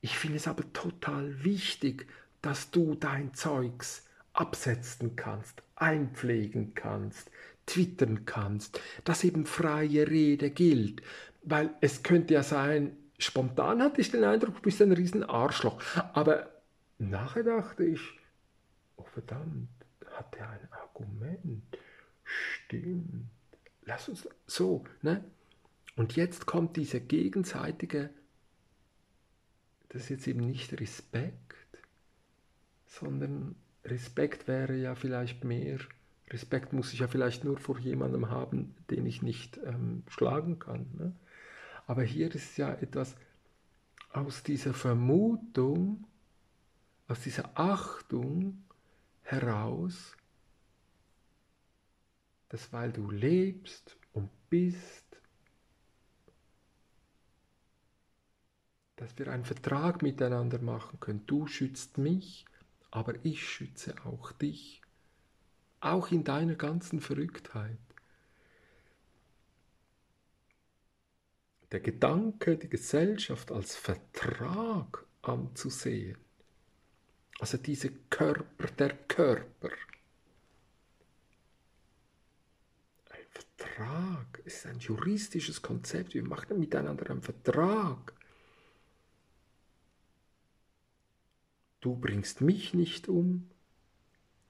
Ich 0.00 0.18
finde 0.18 0.36
es 0.36 0.48
aber 0.48 0.72
total 0.72 1.44
wichtig, 1.44 2.08
dass 2.40 2.72
du 2.72 2.96
dein 2.96 3.34
Zeugs 3.34 4.04
absetzen 4.32 5.14
kannst, 5.14 5.62
einpflegen 5.76 6.74
kannst, 6.74 7.30
twittern 7.66 8.24
kannst, 8.24 8.80
dass 9.04 9.22
eben 9.22 9.46
freie 9.46 10.08
Rede 10.08 10.50
gilt. 10.50 11.02
Weil 11.44 11.74
es 11.80 12.02
könnte 12.02 12.34
ja 12.34 12.42
sein, 12.42 12.96
spontan 13.22 13.82
hatte 13.82 14.00
ich 14.00 14.10
den 14.10 14.24
Eindruck, 14.24 14.56
du 14.56 14.62
bist 14.62 14.80
ein 14.82 14.92
riesen 14.92 15.24
Arschloch. 15.24 15.80
Aber 16.12 16.48
nachher 16.98 17.42
dachte 17.42 17.84
ich, 17.84 18.00
oh 18.96 19.04
verdammt, 19.04 19.68
hat 20.10 20.36
er 20.36 20.50
ein 20.50 20.68
Argument? 20.70 21.62
Stimmt. 22.24 23.26
Lass 23.84 24.08
uns 24.08 24.28
so, 24.46 24.84
ne? 25.02 25.24
Und 25.96 26.16
jetzt 26.16 26.46
kommt 26.46 26.76
diese 26.76 27.00
gegenseitige, 27.00 28.10
das 29.90 30.02
ist 30.02 30.08
jetzt 30.08 30.26
eben 30.26 30.46
nicht 30.46 30.78
Respekt, 30.80 31.66
sondern 32.86 33.56
Respekt 33.84 34.48
wäre 34.48 34.74
ja 34.74 34.94
vielleicht 34.94 35.44
mehr, 35.44 35.78
Respekt 36.30 36.72
muss 36.72 36.92
ich 36.92 37.00
ja 37.00 37.08
vielleicht 37.08 37.44
nur 37.44 37.58
vor 37.58 37.78
jemandem 37.78 38.30
haben, 38.30 38.74
den 38.90 39.04
ich 39.04 39.20
nicht 39.22 39.58
ähm, 39.64 40.02
schlagen 40.08 40.58
kann. 40.58 40.86
Ne? 40.96 41.12
Aber 41.92 42.04
hier 42.04 42.34
ist 42.34 42.56
ja 42.56 42.72
etwas 42.72 43.14
aus 44.14 44.42
dieser 44.42 44.72
Vermutung, 44.72 46.06
aus 47.06 47.20
dieser 47.20 47.50
Achtung 47.54 48.64
heraus, 49.20 50.16
dass 52.48 52.72
weil 52.72 52.92
du 52.92 53.10
lebst 53.10 53.98
und 54.14 54.30
bist, 54.48 55.04
dass 58.96 59.18
wir 59.18 59.28
einen 59.28 59.44
Vertrag 59.44 60.00
miteinander 60.00 60.62
machen 60.62 60.98
können. 60.98 61.26
Du 61.26 61.46
schützt 61.46 61.98
mich 61.98 62.46
aber 62.90 63.14
ich 63.22 63.46
schütze 63.46 63.94
auch 64.06 64.32
dich, 64.32 64.80
auch 65.80 66.10
in 66.10 66.24
deiner 66.24 66.54
ganzen 66.54 67.02
Verrücktheit. 67.02 67.78
Der 71.72 71.80
Gedanke, 71.80 72.58
die 72.58 72.68
Gesellschaft 72.68 73.50
als 73.50 73.74
Vertrag 73.74 75.06
anzusehen, 75.22 76.18
also 77.38 77.56
diese 77.56 77.90
Körper, 78.10 78.66
der 78.78 78.94
Körper, 78.94 79.70
ein 83.08 83.26
Vertrag 83.30 84.42
ist 84.44 84.66
ein 84.66 84.80
juristisches 84.80 85.62
Konzept, 85.62 86.12
wir 86.12 86.22
machen 86.22 86.60
miteinander 86.60 87.08
einen 87.10 87.22
Vertrag. 87.22 88.14
Du 91.80 91.96
bringst 91.96 92.42
mich 92.42 92.74
nicht 92.74 93.08
um, 93.08 93.50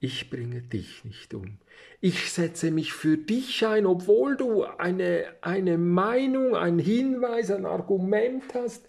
ich 0.03 0.29
bringe 0.29 0.61
dich 0.61 1.05
nicht 1.05 1.33
um. 1.33 1.59
Ich 2.01 2.29
setze 2.29 2.71
mich 2.71 2.91
für 2.91 3.17
dich 3.17 3.65
ein, 3.65 3.85
obwohl 3.85 4.35
du 4.35 4.65
eine, 4.65 5.27
eine 5.39 5.77
Meinung, 5.77 6.57
einen 6.57 6.79
Hinweis, 6.79 7.49
ein 7.49 7.65
Argument 7.65 8.43
hast, 8.53 8.85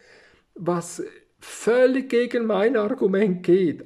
was 0.56 1.04
völlig 1.38 2.10
gegen 2.10 2.46
mein 2.46 2.76
Argument 2.76 3.44
geht. 3.44 3.84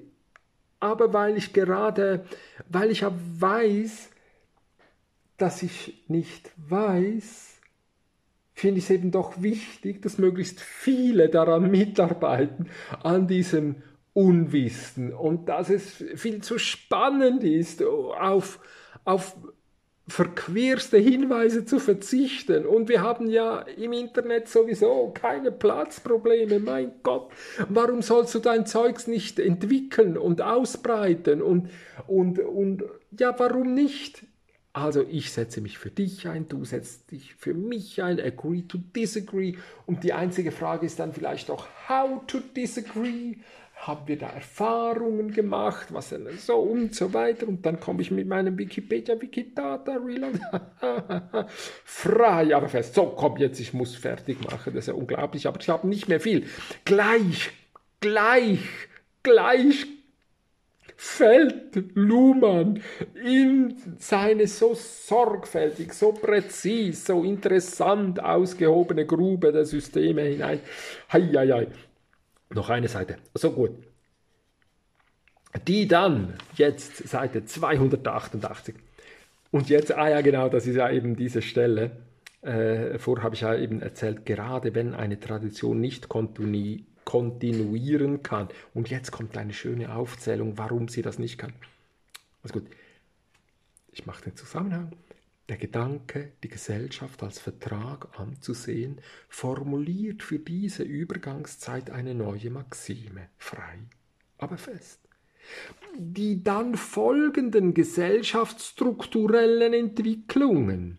Aber 0.80 1.12
weil 1.12 1.36
ich 1.36 1.52
gerade, 1.52 2.24
weil 2.66 2.90
ich 2.90 3.04
weiß, 3.04 4.08
dass 5.36 5.62
ich 5.62 6.02
nicht 6.08 6.50
weiß, 6.56 7.60
finde 8.54 8.78
ich 8.78 8.84
es 8.84 8.90
eben 8.90 9.10
doch 9.10 9.42
wichtig, 9.42 10.00
dass 10.00 10.16
möglichst 10.16 10.62
viele 10.62 11.28
daran 11.28 11.70
mitarbeiten, 11.70 12.70
an 13.02 13.28
diesem 13.28 13.82
Unwissen 14.18 15.14
und 15.14 15.48
dass 15.48 15.70
es 15.70 16.04
viel 16.16 16.42
zu 16.42 16.58
spannend 16.58 17.44
ist, 17.44 17.84
auf, 17.84 18.58
auf 19.04 19.36
verquerste 20.08 20.98
Hinweise 20.98 21.64
zu 21.64 21.78
verzichten. 21.78 22.66
Und 22.66 22.88
wir 22.88 23.00
haben 23.00 23.30
ja 23.30 23.60
im 23.60 23.92
Internet 23.92 24.48
sowieso 24.48 25.12
keine 25.14 25.52
Platzprobleme. 25.52 26.58
Mein 26.58 26.94
Gott, 27.04 27.30
warum 27.68 28.02
sollst 28.02 28.34
du 28.34 28.40
dein 28.40 28.66
Zeugs 28.66 29.06
nicht 29.06 29.38
entwickeln 29.38 30.18
und 30.18 30.42
ausbreiten? 30.42 31.40
Und, 31.40 31.70
und, 32.08 32.40
und 32.40 32.82
ja, 33.16 33.32
warum 33.38 33.72
nicht? 33.72 34.24
Also 34.72 35.04
ich 35.08 35.30
setze 35.30 35.60
mich 35.60 35.78
für 35.78 35.90
dich 35.90 36.26
ein, 36.26 36.48
du 36.48 36.64
setzt 36.64 37.12
dich 37.12 37.36
für 37.36 37.54
mich 37.54 38.02
ein, 38.02 38.18
agree 38.18 38.62
to 38.62 38.78
disagree. 38.78 39.54
Und 39.86 40.02
die 40.02 40.12
einzige 40.12 40.50
Frage 40.50 40.86
ist 40.86 40.98
dann 40.98 41.12
vielleicht 41.12 41.50
auch, 41.50 41.68
how 41.88 42.20
to 42.26 42.40
disagree? 42.56 43.36
Haben 43.80 44.06
wir 44.06 44.18
da 44.18 44.28
Erfahrungen 44.28 45.30
gemacht, 45.30 45.88
was 45.90 46.14
so 46.38 46.56
und 46.56 46.94
so 46.94 47.14
weiter. 47.14 47.46
Und 47.46 47.64
dann 47.64 47.78
komme 47.80 48.02
ich 48.02 48.10
mit 48.10 48.26
meinem 48.26 48.58
Wikipedia, 48.58 49.20
Wikidata, 49.20 49.96
Reload, 49.96 50.38
frei, 51.84 52.54
aber 52.54 52.68
fest. 52.68 52.94
So, 52.94 53.06
komm 53.16 53.36
jetzt, 53.38 53.60
ich 53.60 53.72
muss 53.72 53.94
fertig 53.94 54.44
machen. 54.44 54.74
Das 54.74 54.84
ist 54.84 54.88
ja 54.88 54.94
unglaublich, 54.94 55.46
aber 55.46 55.60
ich 55.60 55.68
habe 55.68 55.86
nicht 55.88 56.08
mehr 56.08 56.20
viel. 56.20 56.46
Gleich, 56.84 57.50
gleich, 58.00 58.60
gleich 59.22 59.86
fällt 60.96 61.94
Luhmann 61.94 62.82
in 63.24 63.76
seine 63.98 64.48
so 64.48 64.74
sorgfältig, 64.74 65.92
so 65.92 66.10
präzis, 66.10 67.04
so 67.06 67.22
interessant 67.22 68.18
ausgehobene 68.20 69.06
Grube 69.06 69.52
der 69.52 69.64
Systeme 69.64 70.22
hinein. 70.22 70.60
Hei, 71.12 71.30
hei, 71.32 71.48
hei. 71.48 71.66
Noch 72.50 72.70
eine 72.70 72.88
Seite. 72.88 73.18
So 73.34 73.52
gut. 73.52 73.72
Die 75.66 75.88
dann, 75.88 76.34
jetzt 76.54 77.08
Seite 77.08 77.44
288. 77.44 78.74
Und 79.50 79.68
jetzt, 79.68 79.92
ah 79.96 80.08
ja 80.08 80.20
genau, 80.20 80.48
das 80.48 80.66
ist 80.66 80.76
ja 80.76 80.90
eben 80.90 81.16
diese 81.16 81.42
Stelle. 81.42 81.92
Äh, 82.42 82.98
vorher 82.98 83.24
habe 83.24 83.34
ich 83.34 83.40
ja 83.40 83.54
eben 83.54 83.80
erzählt, 83.82 84.26
gerade 84.26 84.74
wenn 84.74 84.94
eine 84.94 85.18
Tradition 85.18 85.80
nicht 85.80 86.08
kontinu 86.08 86.80
kontinuieren 87.04 88.22
kann. 88.22 88.48
Und 88.74 88.90
jetzt 88.90 89.12
kommt 89.12 89.38
eine 89.38 89.54
schöne 89.54 89.94
Aufzählung, 89.94 90.58
warum 90.58 90.88
sie 90.88 91.00
das 91.00 91.18
nicht 91.18 91.38
kann. 91.38 91.54
Also 92.42 92.60
gut, 92.60 92.68
ich 93.92 94.04
mache 94.04 94.24
den 94.24 94.36
Zusammenhang. 94.36 94.92
Der 95.48 95.56
Gedanke, 95.56 96.32
die 96.42 96.48
Gesellschaft 96.48 97.22
als 97.22 97.38
Vertrag 97.38 98.08
anzusehen, 98.18 99.00
formuliert 99.30 100.22
für 100.22 100.38
diese 100.38 100.82
Übergangszeit 100.82 101.90
eine 101.90 102.14
neue 102.14 102.50
Maxime, 102.50 103.30
frei, 103.38 103.78
aber 104.36 104.58
fest. 104.58 105.00
Die 105.96 106.44
dann 106.44 106.74
folgenden 106.74 107.72
gesellschaftsstrukturellen 107.72 109.72
Entwicklungen, 109.72 110.98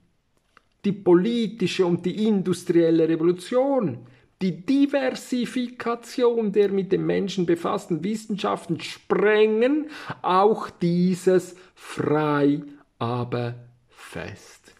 die 0.83 0.93
politische 0.93 1.85
und 1.85 2.03
die 2.07 2.25
industrielle 2.25 3.07
Revolution, 3.07 4.07
die 4.41 4.65
Diversifikation 4.65 6.53
der 6.53 6.69
mit 6.69 6.91
dem 6.91 7.05
Menschen 7.05 7.45
befassten 7.45 8.03
Wissenschaften 8.03 8.79
sprengen 8.79 9.91
auch 10.23 10.71
dieses 10.71 11.55
frei, 11.75 12.63
aber 12.97 13.68
fest. 14.09 14.73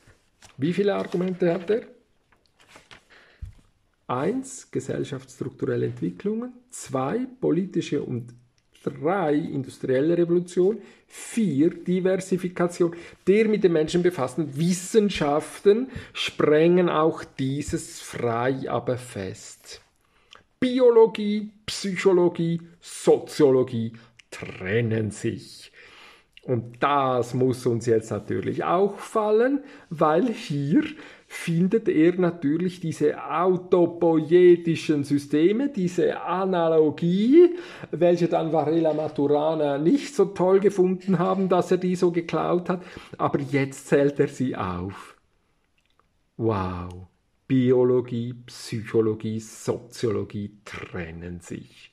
Wie 0.58 0.74
viele 0.74 0.96
Argumente 0.96 1.54
hat 1.54 1.70
er? 1.70 1.84
Eins, 4.08 4.72
gesellschaftsstrukturelle 4.72 5.86
Entwicklungen. 5.86 6.54
Zwei, 6.72 7.28
politische 7.40 8.02
und 8.02 8.34
drei, 8.84 9.36
industrielle 9.36 10.18
Revolution. 10.18 10.82
Vier, 11.06 11.70
Diversifikation 11.70 12.96
der 13.28 13.48
mit 13.48 13.64
den 13.64 13.74
Menschen 13.74 14.02
befassten 14.02 14.58
Wissenschaften 14.58 15.90
sprengen 16.14 16.90
auch 16.90 17.24
dieses 17.24 18.00
frei, 18.00 18.68
aber 18.68 18.98
fest. 18.98 19.82
Biologie, 20.60 21.52
Psychologie, 21.68 22.62
Soziologie 22.82 23.94
trennen 24.32 25.12
sich. 25.12 25.69
Und 26.44 26.82
das 26.82 27.34
muss 27.34 27.66
uns 27.66 27.86
jetzt 27.86 28.12
natürlich 28.12 28.64
auch 28.64 28.98
fallen, 28.98 29.62
weil 29.90 30.28
hier 30.28 30.84
findet 31.28 31.88
er 31.88 32.16
natürlich 32.16 32.80
diese 32.80 33.24
autopoietischen 33.24 35.04
Systeme, 35.04 35.70
diese 35.70 36.22
Analogie, 36.22 37.56
welche 37.92 38.28
dann 38.28 38.52
Varela 38.52 38.94
Maturana 38.94 39.78
nicht 39.78 40.16
so 40.16 40.26
toll 40.26 40.60
gefunden 40.60 41.20
haben, 41.20 41.50
dass 41.50 41.72
er 41.72 41.78
die 41.78 41.96
so 41.96 42.12
geklaut 42.12 42.70
hat, 42.70 42.84
aber 43.18 43.40
jetzt 43.40 43.88
zählt 43.88 44.20
er 44.20 44.30
sie 44.30 44.56
auf. 44.56 45.18
Wow, 46.38 47.08
Biologie, 47.48 48.34
Psychologie, 48.46 49.40
Soziologie 49.40 50.58
trennen 50.64 51.42
sich 51.42 51.89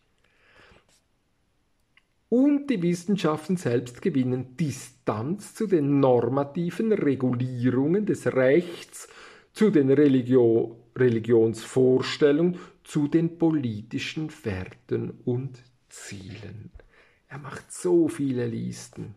und 2.29 2.69
die 2.69 2.83
Wissenschaften 2.83 3.57
selbst 3.57 4.03
gewinnen 4.03 4.57
Distanz 4.57 5.55
zu 5.55 5.67
den 5.67 6.01
normativen 6.01 6.93
Regulierungen 6.93 8.05
des 8.07 8.27
Rechts, 8.27 9.09
zu 9.53 9.71
den 9.71 9.91
Religio 9.91 10.77
Religionsvorstellungen, 10.97 12.59
zu 12.83 13.09
den 13.09 13.39
politischen 13.39 14.31
Werten 14.45 15.11
und 15.25 15.63
Zielen. 15.89 16.71
Er 17.29 17.39
macht 17.39 17.73
so 17.73 18.09
viele 18.09 18.47
Listen 18.47 19.15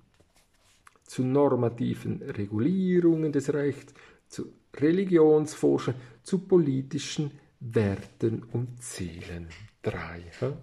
zu 1.09 1.23
normativen 1.23 2.21
Regulierungen 2.21 3.31
des 3.31 3.51
Rechts, 3.51 3.93
zu 4.27 4.53
Religionsforschung, 4.75 5.95
zu 6.21 6.39
politischen 6.39 7.31
Werten 7.59 8.43
und 8.43 8.81
Zielen. 8.81 9.47
Drei. 9.81 10.23
Hm? 10.39 10.53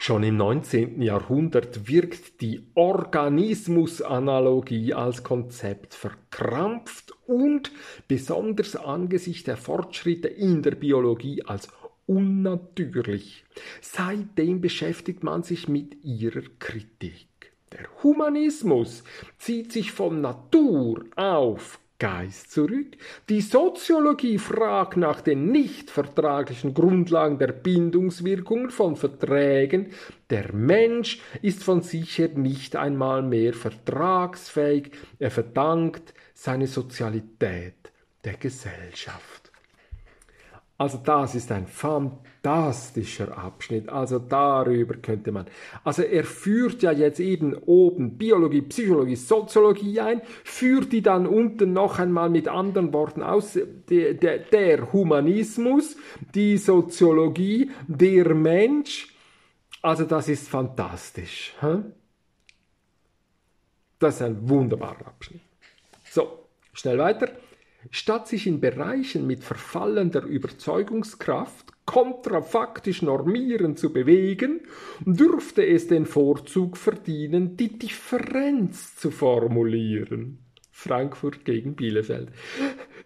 Schon 0.00 0.22
im 0.22 0.36
19. 0.36 1.02
Jahrhundert 1.02 1.88
wirkt 1.88 2.40
die 2.40 2.62
Organismusanalogie 2.74 4.94
als 4.94 5.24
Konzept 5.24 5.92
verkrampft 5.92 7.12
und 7.26 7.72
besonders 8.06 8.76
angesichts 8.76 9.42
der 9.44 9.56
Fortschritte 9.56 10.28
in 10.28 10.62
der 10.62 10.76
Biologie 10.76 11.42
als 11.44 11.66
unnatürlich. 12.06 13.44
Seitdem 13.80 14.60
beschäftigt 14.60 15.24
man 15.24 15.42
sich 15.42 15.66
mit 15.68 16.04
ihrer 16.04 16.44
Kritik. 16.60 17.26
Der 17.72 17.88
Humanismus 18.02 19.02
zieht 19.36 19.72
sich 19.72 19.90
von 19.92 20.20
Natur 20.20 21.06
auf 21.16 21.80
Geist 21.98 22.52
zurück. 22.52 22.96
Die 23.28 23.40
Soziologie 23.40 24.38
fragt 24.38 24.96
nach 24.96 25.20
den 25.20 25.50
nicht 25.50 25.90
vertraglichen 25.90 26.72
Grundlagen 26.72 27.38
der 27.38 27.48
Bindungswirkungen 27.48 28.70
von 28.70 28.94
Verträgen. 28.94 29.92
Der 30.30 30.52
Mensch 30.52 31.20
ist 31.42 31.64
von 31.64 31.82
sich 31.82 32.18
her 32.18 32.30
nicht 32.34 32.76
einmal 32.76 33.22
mehr 33.22 33.52
vertragsfähig. 33.52 34.92
Er 35.18 35.32
verdankt 35.32 36.14
seine 36.34 36.68
Sozialität 36.68 37.74
der 38.24 38.34
Gesellschaft. 38.34 39.47
Also 40.78 40.96
das 40.96 41.34
ist 41.34 41.50
ein 41.50 41.66
fantastischer 41.66 43.36
Abschnitt. 43.36 43.88
Also 43.88 44.20
darüber 44.20 44.94
könnte 44.94 45.32
man. 45.32 45.46
Also 45.82 46.02
er 46.02 46.22
führt 46.22 46.84
ja 46.84 46.92
jetzt 46.92 47.18
eben 47.18 47.54
oben 47.54 48.16
Biologie, 48.16 48.62
Psychologie, 48.62 49.16
Soziologie 49.16 49.98
ein, 49.98 50.22
führt 50.44 50.92
die 50.92 51.02
dann 51.02 51.26
unten 51.26 51.72
noch 51.72 51.98
einmal 51.98 52.30
mit 52.30 52.46
anderen 52.46 52.92
Worten 52.92 53.24
aus. 53.24 53.58
Der, 53.90 54.14
der, 54.14 54.38
der 54.38 54.92
Humanismus, 54.92 55.96
die 56.32 56.56
Soziologie, 56.56 57.72
der 57.88 58.32
Mensch. 58.34 59.12
Also 59.82 60.04
das 60.04 60.28
ist 60.28 60.48
fantastisch. 60.48 61.56
Das 63.98 64.14
ist 64.14 64.22
ein 64.22 64.48
wunderbarer 64.48 65.08
Abschnitt. 65.08 65.40
So, 66.04 66.46
schnell 66.72 66.98
weiter. 66.98 67.30
Statt 67.90 68.28
sich 68.28 68.46
in 68.46 68.60
Bereichen 68.60 69.26
mit 69.26 69.44
verfallender 69.44 70.22
Überzeugungskraft 70.22 71.72
kontrafaktisch 71.86 73.00
normierend 73.02 73.78
zu 73.78 73.92
bewegen, 73.92 74.60
dürfte 75.00 75.66
es 75.66 75.86
den 75.86 76.04
Vorzug 76.04 76.76
verdienen, 76.76 77.56
die 77.56 77.78
Differenz 77.78 78.96
zu 78.96 79.10
formulieren. 79.10 80.40
Frankfurt 80.70 81.44
gegen 81.44 81.74
Bielefeld. 81.74 82.28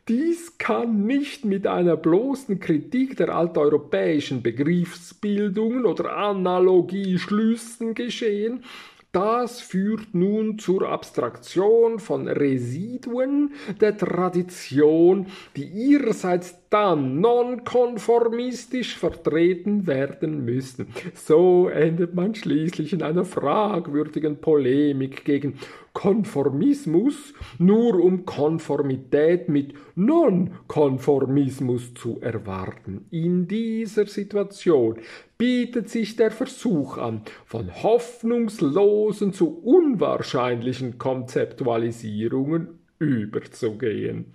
Dies 0.08 0.58
kann 0.58 1.06
nicht 1.06 1.44
mit 1.44 1.66
einer 1.66 1.96
bloßen 1.96 2.58
Kritik 2.60 3.16
der 3.16 3.30
alteuropäischen 3.34 4.42
Begriffsbildungen 4.42 5.86
oder 5.86 6.16
Analogieschlüssen 6.16 7.94
geschehen, 7.94 8.64
das 9.12 9.60
führt 9.60 10.14
nun 10.14 10.58
zur 10.58 10.88
Abstraktion 10.88 11.98
von 11.98 12.28
Residuen 12.28 13.52
der 13.80 13.96
Tradition, 13.96 15.26
die 15.54 15.64
ihrerseits 15.64 16.61
dann 16.72 17.20
nonkonformistisch 17.20 18.96
vertreten 18.96 19.86
werden 19.86 20.42
müssen. 20.44 20.86
So 21.14 21.68
endet 21.68 22.14
man 22.14 22.34
schließlich 22.34 22.94
in 22.94 23.02
einer 23.02 23.26
fragwürdigen 23.26 24.38
Polemik 24.38 25.26
gegen 25.26 25.58
Konformismus, 25.92 27.34
nur 27.58 28.02
um 28.02 28.24
Konformität 28.24 29.50
mit 29.50 29.74
Nonkonformismus 29.96 31.92
zu 31.92 32.18
erwarten. 32.22 33.04
In 33.10 33.46
dieser 33.46 34.06
Situation 34.06 34.96
bietet 35.36 35.90
sich 35.90 36.16
der 36.16 36.30
Versuch 36.30 36.96
an, 36.96 37.20
von 37.44 37.70
hoffnungslosen 37.82 39.34
zu 39.34 39.58
unwahrscheinlichen 39.58 40.96
Konzeptualisierungen 40.96 42.78
überzugehen. 42.98 44.32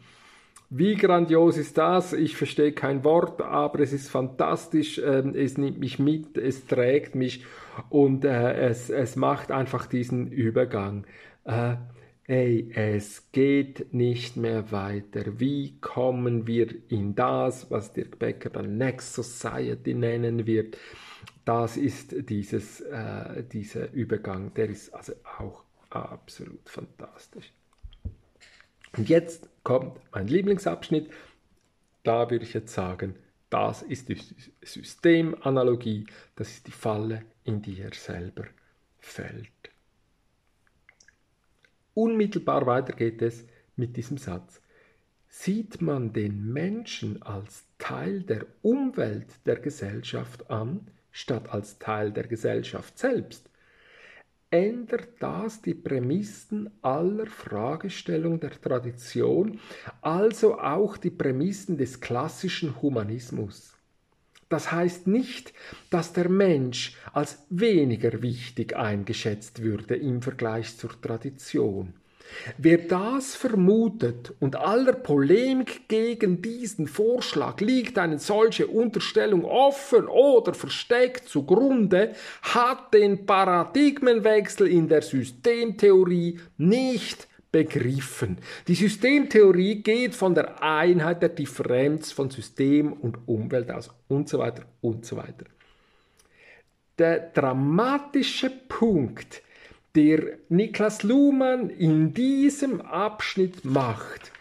Wie 0.70 0.96
grandios 0.96 1.58
ist 1.58 1.78
das? 1.78 2.12
Ich 2.12 2.36
verstehe 2.36 2.74
kein 2.74 3.06
Wort, 3.06 3.42
aber 3.42 3.80
es 3.80 3.94
ist 3.94 4.10
fantastisch. 4.10 5.00
Ähm, 5.00 5.34
es 5.34 5.58
nimmt 5.58 5.80
mich 5.80 5.98
mit, 5.98 6.38
es 6.38 6.68
trägt 6.68 7.16
mich 7.16 7.46
und 7.90 8.26
äh, 8.26 8.54
es, 8.68 8.90
es 8.90 9.16
macht 9.16 9.52
einfach 9.52 9.86
diesen 9.86 10.30
Übergang. 10.30 11.06
Äh, 11.46 11.78
ey, 12.26 12.70
es 12.74 13.32
geht 13.32 13.94
nicht 13.94 14.36
mehr 14.36 14.72
weiter. 14.74 15.40
Wie 15.40 15.80
kommen 15.80 16.48
wir 16.48 16.68
in 16.90 17.16
das, 17.16 17.72
was 17.72 17.94
Dirk 17.94 18.20
Becker 18.20 18.50
dann 18.50 18.78
Next 18.78 19.14
Society 19.14 19.94
nennen 19.94 20.46
wird? 20.46 20.78
Das 21.46 21.78
ist 21.78 22.30
dieses, 22.30 22.82
äh, 22.82 23.44
dieser 23.46 23.94
Übergang, 23.94 24.54
der 24.54 24.70
ist 24.70 24.94
also 24.94 25.14
auch 25.40 25.64
absolut 25.90 26.68
fantastisch. 26.70 27.54
Und 28.98 29.10
jetzt 29.10 29.48
kommt 29.64 30.00
mein 30.12 30.28
Lieblingsabschnitt. 30.28 31.12
Da 32.04 32.30
würde 32.30 32.46
ich 32.46 32.54
jetzt 32.54 32.74
sagen, 32.74 33.16
das 33.50 33.82
ist 33.84 34.10
die 34.10 34.20
Systemanalogie, 34.62 36.06
das 36.36 36.50
ist 36.50 36.68
die 36.68 36.72
Falle, 36.72 37.24
in 37.44 37.62
die 37.62 37.80
er 37.80 37.94
selber 37.94 38.46
fällt. 39.00 39.48
Unmittelbar 41.94 42.66
weiter 42.66 42.94
geht 42.94 43.22
es 43.22 43.46
mit 43.76 43.96
diesem 43.96 44.18
Satz. 44.18 44.62
Sieht 45.30 45.82
man 45.82 46.14
den 46.14 46.52
Menschen 46.52 47.22
als 47.22 47.66
Teil 47.78 48.22
der 48.22 48.46
Umwelt 48.62 49.28
der 49.46 49.58
Gesellschaft 49.58 50.50
an, 50.50 50.88
statt 51.12 51.50
als 51.50 51.80
Teil 51.80 52.12
der 52.12 52.28
Gesellschaft 52.28 52.98
selbst, 52.98 53.50
ändert 54.50 55.10
das 55.20 55.62
die 55.62 55.74
Prämissen 55.74 56.70
aller 56.82 57.28
Fragestellung 57.28 58.40
der 58.40 58.52
Tradition, 58.52 59.60
also 60.02 60.60
auch 60.60 60.98
die 60.98 61.10
Prämissen 61.10 61.78
des 61.78 62.00
klassischen 62.00 62.82
Humanismus. 62.82 63.78
Das 64.50 64.72
heißt 64.72 65.08
nicht, 65.08 65.54
dass 65.90 66.14
der 66.14 66.30
Mensch 66.30 66.96
als 67.12 67.46
weniger 67.50 68.22
wichtig 68.22 68.76
eingeschätzt 68.78 69.62
würde 69.62 69.96
im 69.96 70.22
Vergleich 70.22 70.78
zur 70.78 71.02
Tradition. 71.02 71.94
Wer 72.58 72.78
das 72.78 73.36
vermutet 73.36 74.34
und 74.40 74.56
aller 74.56 74.94
Polemik 74.94 75.88
gegen 75.88 76.42
diesen 76.42 76.88
Vorschlag 76.88 77.60
liegt 77.62 77.98
eine 77.98 78.20
solche 78.20 78.68
Unterstellung 78.68 79.46
offen 79.46 80.08
oder 80.08 80.54
versteckt 80.54 81.30
zugrunde, 81.30 82.14
hat 82.42 82.94
den 82.94 83.26
Paradigmenwechsel 83.26 84.68
in 84.68 84.88
der 84.88 85.02
Systemtheorie 85.02 86.40
nicht 86.58 87.28
begriffen. 87.52 88.38
Die 88.68 88.76
Systemtheorie 88.76 89.82
geht 89.82 90.16
von 90.16 90.36
der 90.36 90.62
Einheit 90.62 91.22
der 91.22 91.30
Differenz 91.30 92.12
von 92.12 92.30
System 92.30 92.94
und 92.94 93.28
Umwelt 93.28 93.72
aus 93.72 93.90
und 94.08 94.30
so 94.30 94.40
weiter 94.40 94.66
und 94.82 95.06
so 95.06 95.18
weiter. 95.18 95.46
Der 96.98 97.20
dramatische 97.20 98.50
Punkt 98.50 99.42
der 99.98 100.38
Niklas 100.50 101.02
Luhmann 101.02 101.72
in 101.72 102.14
diesem 102.14 102.82
Abschnitt 102.82 103.66
macht, 103.66 104.32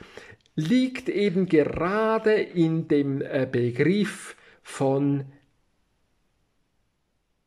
liegt 0.55 1.09
eben 1.09 1.47
gerade 1.47 2.35
in 2.35 2.89
dem 2.89 3.23
äh, 3.23 3.49
Begriff 3.51 4.37
von 4.63 5.25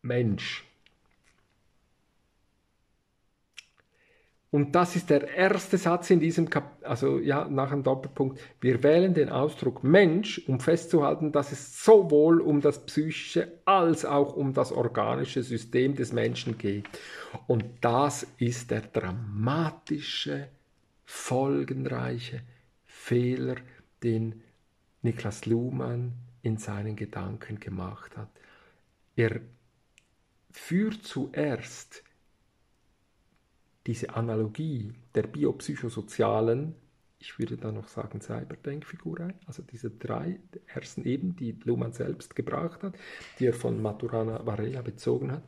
Mensch. 0.01 0.65
Und 4.51 4.73
das 4.73 4.95
ist 4.95 5.11
der 5.11 5.27
erste 5.27 5.77
Satz 5.77 6.09
in 6.09 6.19
diesem 6.19 6.49
Kap 6.49 6.79
also 6.81 7.19
ja, 7.19 7.47
nach 7.47 7.69
dem 7.69 7.83
Doppelpunkt. 7.83 8.39
Wir 8.59 8.81
wählen 8.81 9.13
den 9.13 9.29
Ausdruck 9.29 9.83
Mensch, 9.83 10.41
um 10.47 10.59
festzuhalten, 10.59 11.31
dass 11.31 11.51
es 11.51 11.83
sowohl 11.83 12.41
um 12.41 12.59
das 12.59 12.83
psychische 12.85 13.59
als 13.65 14.05
auch 14.05 14.35
um 14.35 14.53
das 14.53 14.71
organische 14.71 15.43
System 15.43 15.95
des 15.95 16.13
Menschen 16.13 16.57
geht. 16.57 16.87
Und 17.45 17.63
das 17.81 18.25
ist 18.37 18.71
der 18.71 18.81
dramatische, 18.81 20.47
folgenreiche 21.05 22.41
Fehler, 22.87 23.55
den 24.01 24.41
Niklas 25.03 25.45
Luhmann 25.45 26.13
in 26.41 26.57
seinen 26.57 26.95
Gedanken 26.95 27.59
gemacht 27.59 28.17
hat. 28.17 28.29
Er 29.15 29.41
führt 30.51 31.03
zuerst 31.03 32.03
diese 33.89 34.13
Analogie 34.13 34.93
der 35.15 35.23
biopsychosozialen, 35.23 36.75
ich 37.17 37.39
würde 37.39 37.57
da 37.57 37.71
noch 37.71 37.87
sagen 37.87 38.21
Cyberdenkfigur 38.21 39.19
ein, 39.19 39.33
also 39.47 39.63
diese 39.63 39.89
drei 39.89 40.39
ersten 40.67 41.05
eben, 41.05 41.35
die 41.35 41.57
Luhmann 41.63 41.91
selbst 41.91 42.35
gebracht 42.35 42.83
hat, 42.83 42.93
die 43.39 43.47
er 43.47 43.53
von 43.53 43.81
Maturana 43.81 44.45
Varela 44.45 44.83
bezogen 44.83 45.31
hat. 45.31 45.41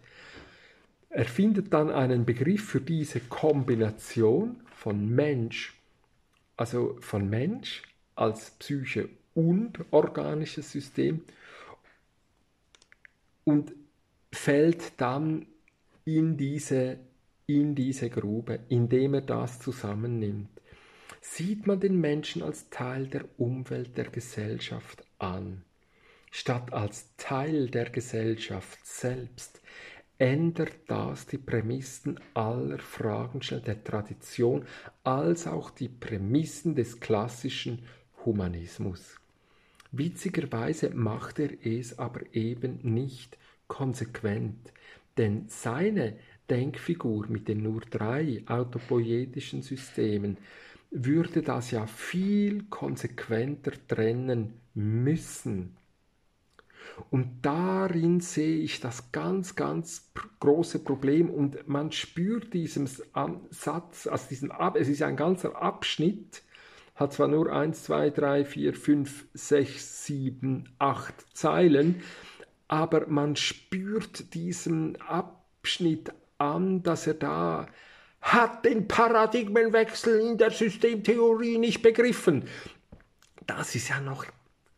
Er 1.11 1.25
findet 1.25 1.71
dann 1.71 1.91
einen 1.91 2.25
Begriff 2.25 2.65
für 2.65 2.81
diese 2.81 3.19
Kombination 3.19 4.59
von 4.75 5.07
Mensch, 5.07 5.79
also 6.57 6.97
von 6.99 7.29
Mensch 7.29 7.83
als 8.15 8.49
Psyche 8.57 9.07
und 9.35 9.85
organisches 9.91 10.71
System 10.71 11.21
und 13.43 13.71
fällt 14.31 14.99
dann 14.99 15.45
in 16.05 16.37
diese 16.37 16.97
in 17.59 17.75
diese 17.75 18.09
Grube, 18.09 18.59
indem 18.69 19.15
er 19.15 19.21
das 19.21 19.59
zusammennimmt. 19.59 20.49
Sieht 21.19 21.67
man 21.67 21.79
den 21.79 21.99
Menschen 21.99 22.41
als 22.41 22.69
Teil 22.69 23.07
der 23.07 23.25
Umwelt 23.37 23.97
der 23.97 24.09
Gesellschaft 24.09 25.03
an, 25.19 25.63
statt 26.31 26.73
als 26.73 27.09
Teil 27.17 27.69
der 27.69 27.89
Gesellschaft 27.89 28.85
selbst, 28.85 29.61
ändert 30.17 30.75
das 30.87 31.25
die 31.25 31.39
Prämissen 31.39 32.19
aller 32.35 32.77
Fragen 32.77 33.41
der 33.65 33.83
Tradition 33.83 34.65
als 35.03 35.47
auch 35.47 35.71
die 35.71 35.89
Prämissen 35.89 36.75
des 36.75 36.99
klassischen 36.99 37.83
Humanismus. 38.23 39.19
Witzigerweise 39.91 40.91
macht 40.91 41.39
er 41.39 41.49
es 41.65 41.97
aber 41.97 42.21
eben 42.33 42.79
nicht 42.83 43.37
konsequent, 43.67 44.71
denn 45.17 45.45
seine 45.47 46.17
Denkfigur 46.51 47.27
mit 47.29 47.47
den 47.47 47.63
nur 47.63 47.79
drei 47.89 48.43
autopoietischen 48.45 49.61
Systemen 49.61 50.37
würde 50.91 51.41
das 51.41 51.71
ja 51.71 51.87
viel 51.87 52.65
konsequenter 52.69 53.71
trennen 53.87 54.59
müssen. 54.73 55.77
Und 57.09 57.39
darin 57.41 58.19
sehe 58.19 58.57
ich 58.57 58.81
das 58.81 59.13
ganz, 59.13 59.55
ganz 59.55 60.11
große 60.41 60.79
Problem 60.79 61.29
und 61.29 61.69
man 61.69 61.93
spürt 61.93 62.53
diesem 62.53 62.85
Satz, 63.49 64.07
also 64.07 64.27
diesen 64.29 64.51
Ab 64.51 64.75
es 64.77 64.89
ist 64.89 65.01
ein 65.01 65.15
ganzer 65.15 65.55
Abschnitt, 65.55 66.43
hat 66.95 67.13
zwar 67.13 67.29
nur 67.29 67.49
1, 67.49 67.83
2, 67.83 68.09
3, 68.09 68.45
4, 68.45 68.73
5, 68.73 69.25
6, 69.33 70.05
7, 70.05 70.69
8 70.79 71.13
Zeilen, 71.33 72.01
aber 72.67 73.07
man 73.07 73.37
spürt 73.37 74.33
diesen 74.33 74.99
Abschnitt 75.01 76.11
an, 76.41 76.83
dass 76.83 77.07
er 77.07 77.13
da 77.13 77.67
hat 78.21 78.65
den 78.65 78.87
Paradigmenwechsel 78.87 80.19
in 80.19 80.37
der 80.37 80.51
Systemtheorie 80.51 81.57
nicht 81.57 81.81
begriffen. 81.81 82.43
Das 83.47 83.73
ist 83.73 83.89
ja 83.89 83.99
noch 83.99 84.25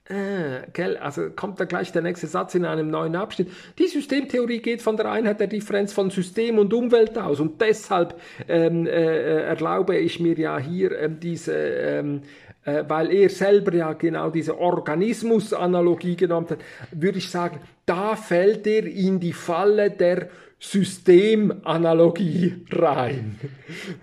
äh, 0.09 0.67
gell, 0.73 0.97
also 0.97 1.29
kommt 1.29 1.61
da 1.61 1.65
gleich 1.65 1.93
der 1.93 2.01
nächste 2.01 2.27
Satz 2.27 2.55
in 2.55 2.65
einem 2.65 2.89
neuen 2.89 3.15
Abschnitt. 3.15 3.49
Die 3.79 3.87
Systemtheorie 3.87 4.59
geht 4.59 4.81
von 4.81 4.97
der 4.97 5.09
Einheit 5.09 5.39
der 5.39 5.47
Differenz 5.47 5.93
von 5.93 6.09
System 6.09 6.59
und 6.59 6.73
Umwelt 6.73 7.17
aus 7.17 7.39
und 7.39 7.61
deshalb 7.61 8.19
ähm, 8.49 8.85
äh, 8.85 9.43
erlaube 9.43 9.97
ich 9.97 10.19
mir 10.19 10.37
ja 10.37 10.57
hier 10.57 10.99
ähm, 10.99 11.21
diese, 11.21 11.55
ähm, 11.55 12.21
äh, 12.65 12.83
weil 12.85 13.13
er 13.13 13.29
selber 13.29 13.73
ja 13.73 13.93
genau 13.93 14.29
diese 14.29 14.59
Organismus-Analogie 14.59 16.17
genommen 16.17 16.49
hat, 16.49 16.59
würde 16.91 17.19
ich 17.19 17.29
sagen, 17.29 17.61
da 17.85 18.17
fällt 18.17 18.67
er 18.67 18.85
in 18.85 19.21
die 19.21 19.33
Falle 19.33 19.89
der 19.89 20.27
Systemanalogie 20.63 22.65
rein. 22.71 23.39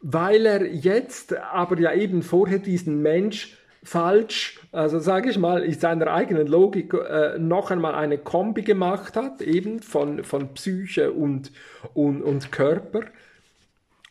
weil 0.00 0.46
er 0.46 0.66
jetzt 0.66 1.36
aber 1.36 1.78
ja 1.78 1.92
eben 1.92 2.22
vorher 2.22 2.58
diesen 2.58 3.02
Mensch 3.02 3.56
falsch, 3.82 4.60
also 4.72 4.98
sage 4.98 5.30
ich 5.30 5.38
mal, 5.38 5.62
in 5.62 5.78
seiner 5.78 6.08
eigenen 6.08 6.46
Logik 6.46 6.92
äh, 6.92 7.38
noch 7.38 7.70
einmal 7.70 7.94
eine 7.94 8.18
Kombi 8.18 8.62
gemacht 8.62 9.16
hat, 9.16 9.40
eben 9.40 9.80
von, 9.80 10.24
von 10.24 10.54
Psyche 10.54 11.12
und, 11.12 11.52
und, 11.94 12.22
und 12.22 12.52
Körper 12.52 13.02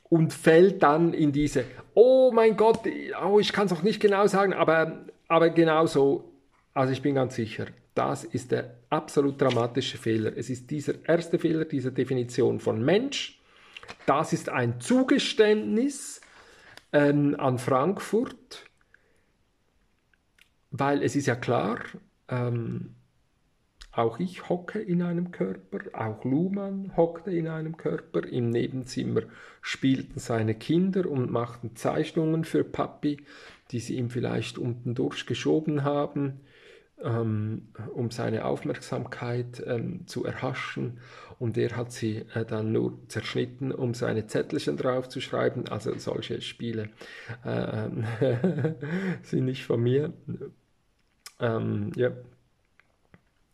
und 0.10 0.34
fällt 0.34 0.84
dann 0.84 1.14
in 1.14 1.32
diese, 1.32 1.66
oh 1.94 2.32
mein 2.34 2.56
Gott, 2.56 2.80
oh, 3.26 3.40
ich 3.40 3.52
kann 3.52 3.68
es 3.68 3.74
auch 3.74 3.84
nicht 3.84 4.00
genau 4.00 4.28
sagen, 4.28 4.54
aber, 4.54 5.06
aber 5.28 5.50
genau 5.50 5.86
so, 5.86 6.32
also 6.78 6.94
ich 6.94 7.02
bin 7.02 7.16
ganz 7.16 7.36
sicher, 7.36 7.66
das 7.96 8.24
ist 8.24 8.52
der 8.52 8.76
absolut 8.90 9.42
dramatische 9.42 9.98
Fehler. 9.98 10.38
Es 10.38 10.50
ist 10.50 10.70
dieser 10.70 10.94
erste 11.08 11.40
Fehler, 11.40 11.66
diese 11.66 11.92
Definition 11.92 12.60
von 12.60 12.84
Mensch. 12.84 13.40
Das 14.06 14.34
ist 14.34 14.50
ein 14.50 14.80
Zugeständnis 14.80 16.22
ähm, 16.94 17.36
an 17.40 17.58
Frankfurt 17.58 18.68
weil 20.72 21.04
es 21.04 21.16
ist 21.16 21.28
ja 21.28 21.36
klar, 21.36 21.80
ähm, 22.28 22.96
auch 23.92 24.20
ich 24.20 24.48
hocke 24.48 24.80
in 24.80 25.02
einem 25.02 25.32
Körper, 25.32 25.80
auch 25.94 26.24
Luhmann 26.24 26.96
hockte 26.96 27.32
in 27.32 27.48
einem 27.48 27.78
Körper. 27.78 28.28
Im 28.28 28.52
Nebenzimmer 28.52 29.22
spielten 29.62 30.20
seine 30.20 30.54
Kinder 30.54 31.10
und 31.10 31.32
machten 31.32 31.76
Zeichnungen 31.76 32.44
für 32.44 32.64
Papi, 32.64 33.26
die 33.72 33.80
sie 33.80 33.96
ihm 33.96 34.12
vielleicht 34.12 34.60
unten 34.60 34.94
durchgeschoben 34.94 35.84
haben, 35.84 36.42
ähm, 37.04 37.70
um 37.94 38.12
seine 38.12 38.46
Aufmerksamkeit 38.46 39.64
ähm, 39.66 40.08
zu 40.08 40.26
erhaschen. 40.26 41.00
Und 41.40 41.58
er 41.58 41.76
hat 41.76 41.92
sie 41.92 42.26
äh, 42.34 42.46
dann 42.46 42.72
nur 42.72 42.98
zerschnitten, 43.10 43.72
um 43.72 43.94
seine 43.94 44.26
Zettelchen 44.28 44.78
draufzuschreiben. 44.78 45.68
Also 45.70 45.98
solche 45.98 46.42
Spiele 46.42 46.90
äh, 47.44 47.90
sind 49.24 49.46
nicht 49.46 49.66
von 49.66 49.82
mir. 49.82 50.14
Ähm, 51.40 51.92
ja. 51.96 52.12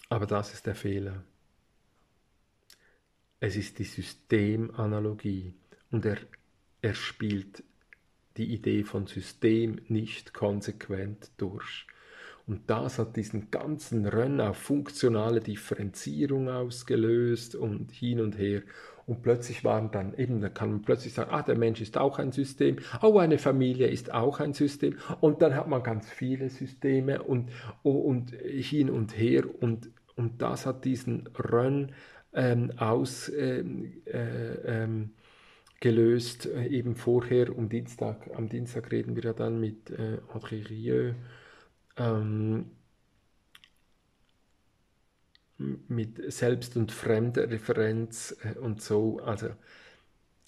Aber 0.09 0.25
das 0.25 0.53
ist 0.53 0.65
der 0.65 0.75
Fehler. 0.75 1.23
Es 3.39 3.57
ist 3.57 3.79
die 3.79 3.83
Systemanalogie 3.83 5.53
und 5.91 6.05
er, 6.05 6.17
er 6.81 6.93
spielt 6.93 7.63
die 8.37 8.53
Idee 8.53 8.83
von 8.83 9.05
System 9.07 9.81
nicht 9.89 10.33
konsequent 10.33 11.31
durch. 11.37 11.85
Und 12.45 12.69
das 12.69 12.99
hat 12.99 13.15
diesen 13.15 13.51
ganzen 13.51 14.05
Rennen 14.05 14.41
auf 14.41 14.57
funktionale 14.57 15.39
Differenzierung 15.39 16.49
ausgelöst 16.49 17.55
und 17.55 17.91
hin 17.91 18.19
und 18.19 18.37
her. 18.37 18.63
Und 19.05 19.21
plötzlich 19.21 19.63
waren 19.63 19.91
dann 19.91 20.13
eben, 20.15 20.41
da 20.41 20.49
kann 20.49 20.71
man 20.71 20.81
plötzlich 20.81 21.13
sagen, 21.13 21.31
ah, 21.31 21.41
der 21.41 21.57
Mensch 21.57 21.81
ist 21.81 21.97
auch 21.97 22.19
ein 22.19 22.31
System, 22.31 22.77
oh, 23.01 23.17
eine 23.17 23.37
Familie 23.37 23.87
ist 23.87 24.13
auch 24.13 24.39
ein 24.39 24.53
System. 24.53 24.97
Und 25.19 25.41
dann 25.41 25.55
hat 25.55 25.67
man 25.67 25.83
ganz 25.83 26.09
viele 26.09 26.49
Systeme 26.49 27.21
und, 27.23 27.49
oh, 27.83 27.91
und 27.91 28.31
hin 28.31 28.89
und 28.89 29.17
her. 29.17 29.43
Und, 29.61 29.89
und 30.15 30.41
das 30.41 30.65
hat 30.65 30.85
diesen 30.85 31.27
Run 31.37 31.91
ähm, 32.33 32.71
ausgelöst, 32.77 33.33
ähm, 33.37 33.93
äh, 34.05 34.83
ähm, 34.83 36.71
eben 36.71 36.95
vorher 36.95 37.57
um 37.57 37.69
Dienstag, 37.69 38.29
am 38.35 38.47
Dienstag 38.47 38.91
reden 38.91 39.15
wir 39.15 39.23
ja 39.23 39.33
dann 39.33 39.59
mit 39.59 39.89
äh, 39.91 40.19
Audrey 40.33 40.61
Rieu, 40.61 41.13
ähm, 41.97 42.71
mit 45.57 46.31
Selbst- 46.31 46.75
und 46.75 46.91
Fremdreferenz 46.91 48.35
äh, 48.43 48.57
und 48.57 48.81
so. 48.81 49.19
Also, 49.19 49.49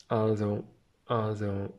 also, 0.08 0.64
also, 1.06 1.74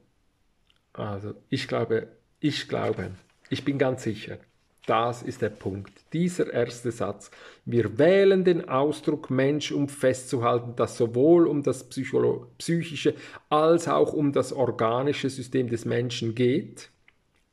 also, 0.92 1.34
ich 1.48 1.68
glaube, 1.68 2.08
ich 2.40 2.68
glaube, 2.68 3.10
ich 3.50 3.64
bin 3.64 3.78
ganz 3.78 4.02
sicher, 4.02 4.38
das 4.86 5.22
ist 5.22 5.42
der 5.42 5.50
Punkt. 5.50 5.92
Dieser 6.12 6.52
erste 6.52 6.92
Satz. 6.92 7.32
Wir 7.64 7.98
wählen 7.98 8.44
den 8.44 8.68
Ausdruck 8.68 9.30
Mensch, 9.30 9.72
um 9.72 9.88
festzuhalten, 9.88 10.76
dass 10.76 10.96
sowohl 10.96 11.48
um 11.48 11.64
das 11.64 11.88
psychische 11.88 13.14
als 13.50 13.88
auch 13.88 14.12
um 14.12 14.32
das 14.32 14.52
organische 14.52 15.28
System 15.28 15.68
des 15.68 15.84
Menschen 15.84 16.36
geht. 16.36 16.90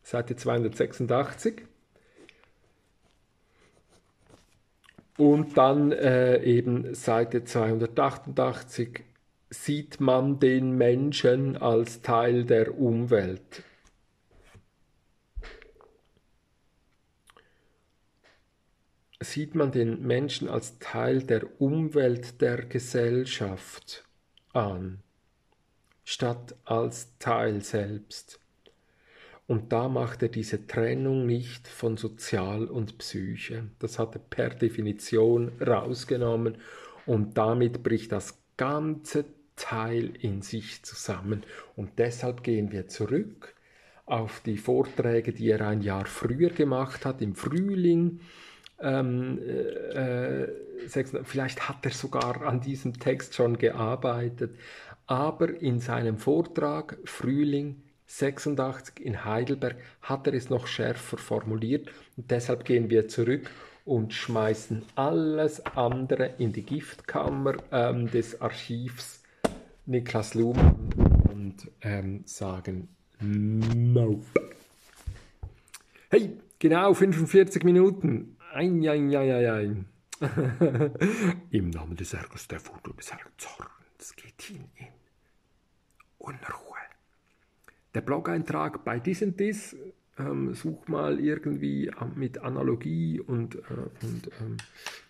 Seite 0.03 0.36
286. 0.36 1.64
Und 5.18 5.57
dann 5.57 5.91
äh, 5.91 6.41
eben 6.43 6.95
Seite 6.95 7.43
288 7.43 9.03
sieht 9.49 9.99
man 9.99 10.39
den 10.39 10.76
Menschen 10.76 11.55
als 11.57 12.01
Teil 12.01 12.45
der 12.45 12.78
Umwelt. 12.80 13.64
Sieht 19.20 19.55
man 19.55 19.72
den 19.72 20.01
Menschen 20.01 20.49
als 20.49 20.80
Teil 20.80 21.24
der 21.24 21.61
Umwelt 21.61 22.41
der 22.41 22.66
Gesellschaft 22.66 24.03
an, 24.51 25.01
statt 26.03 26.55
als 26.66 27.18
Teil 27.20 27.61
selbst. 27.61 28.42
Und 29.45 29.73
da 29.73 29.89
macht 29.89 30.23
er 30.23 30.29
diese 30.29 30.67
Trennung 30.67 31.25
nicht 31.25 31.67
von 31.67 31.97
Sozial 31.97 32.65
und 32.65 32.97
Psyche. 32.97 33.65
Das 33.79 33.99
hat 33.99 34.15
er 34.15 34.21
per 34.21 34.49
Definition 34.49 35.51
rausgenommen 35.61 36.57
und 37.05 37.37
damit 37.37 37.83
bricht 37.83 38.13
das 38.13 38.41
ganze 38.55 39.25
Teil 39.55 40.13
in 40.19 40.41
sich 40.41 40.83
zusammen. 40.83 41.43
Und 41.75 41.91
deshalb 41.97 42.43
gehen 42.43 42.71
wir 42.71 42.87
zurück 42.87 43.53
auf 44.05 44.41
die 44.41 44.57
Vorträge, 44.57 45.33
die 45.33 45.49
er 45.49 45.67
ein 45.67 45.81
Jahr 45.81 46.05
früher 46.05 46.49
gemacht 46.49 47.05
hat, 47.05 47.21
im 47.21 47.35
Frühling. 47.35 48.21
Ähm, 48.79 49.39
äh, 49.39 50.47
vielleicht 51.23 51.69
hat 51.69 51.85
er 51.85 51.91
sogar 51.91 52.41
an 52.43 52.61
diesem 52.61 52.99
Text 52.99 53.35
schon 53.35 53.57
gearbeitet, 53.57 54.55
aber 55.05 55.61
in 55.61 55.79
seinem 55.79 56.17
Vortrag 56.17 56.97
Frühling 57.05 57.81
86 58.07 58.99
in 58.99 59.25
Heidelberg 59.25 59.75
hat 60.01 60.27
er 60.27 60.33
es 60.33 60.49
noch 60.49 60.67
schärfer 60.67 61.17
formuliert 61.17 61.89
und 62.17 62.29
deshalb 62.29 62.65
gehen 62.65 62.89
wir 62.89 63.07
zurück 63.07 63.49
und 63.85 64.13
schmeißen 64.13 64.83
alles 64.95 65.65
andere 65.65 66.35
in 66.37 66.53
die 66.53 66.63
Giftkammer 66.63 67.55
ähm, 67.71 68.09
des 68.09 68.41
Archivs 68.41 69.21
Niklas 69.85 70.33
Luhmann 70.33 70.89
und 71.31 71.71
ähm, 71.81 72.21
sagen 72.25 72.87
Nope. 73.19 74.25
Hey, 76.09 76.37
genau 76.59 76.93
45 76.93 77.63
Minuten. 77.63 78.37
Ein, 78.53 78.87
ein, 78.87 79.15
ein, 79.15 79.31
ein, 79.31 79.45
ein. 79.49 79.85
Im 81.51 81.69
Namen 81.69 81.95
des 81.95 82.13
Ärgers, 82.13 82.47
der 82.47 82.65
Wut 82.65 82.87
und 82.87 82.99
des 82.99 83.11
Zorns 83.37 84.15
geht 84.15 84.41
hin 84.41 84.69
in 84.75 84.87
Unruhe 86.17 86.82
der 87.93 88.01
Blog-Eintrag 88.01 88.83
bei 88.83 88.99
diesen 88.99 89.37
Diss 89.37 89.75
ähm, 90.19 90.53
such 90.53 90.87
mal 90.87 91.19
irgendwie 91.19 91.89
mit 92.15 92.37
Analogie 92.39 93.19
und, 93.19 93.55
äh, 93.55 93.59
und 94.03 94.29
ähm, 94.41 94.57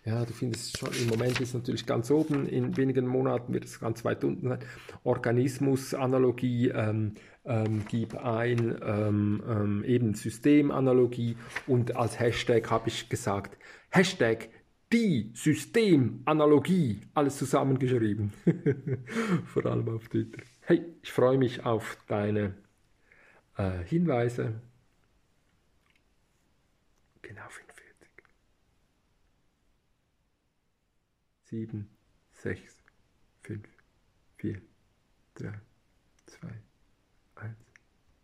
ja, 0.04 0.24
du 0.24 0.32
findest 0.32 0.78
schon, 0.78 0.90
im 1.00 1.08
Moment 1.08 1.40
ist 1.40 1.54
natürlich 1.54 1.86
ganz 1.86 2.10
oben, 2.10 2.46
in 2.46 2.76
wenigen 2.76 3.06
Monaten 3.06 3.52
wird 3.52 3.64
es 3.64 3.80
ganz 3.80 4.04
weit 4.04 4.24
unten 4.24 4.48
sein. 4.48 4.58
Organismus-Analogie, 5.02 6.68
ähm, 6.68 7.12
ähm, 7.44 7.82
gib 7.88 8.14
ein, 8.16 8.78
ähm, 8.82 9.42
ähm, 9.46 9.84
eben 9.84 10.14
Systemanalogie 10.14 11.36
und 11.66 11.96
als 11.96 12.18
Hashtag 12.18 12.70
habe 12.70 12.88
ich 12.88 13.08
gesagt, 13.08 13.58
Hashtag 13.90 14.48
die 14.92 15.30
Systemanalogie, 15.34 17.00
alles 17.14 17.36
zusammengeschrieben, 17.36 18.32
vor 19.46 19.66
allem 19.66 19.88
auf 19.88 20.08
Twitter. 20.08 20.42
Hey, 20.60 20.82
ich 21.02 21.12
freue 21.12 21.36
mich 21.36 21.64
auf 21.64 21.98
deine 22.06 22.54
äh, 23.56 23.84
Hinweise. 23.84 24.60
Genau 27.22 27.48
45. 27.48 27.84
7, 31.44 31.88
6, 32.32 32.82
5, 33.42 33.68
4, 34.38 34.60
3, 35.34 35.60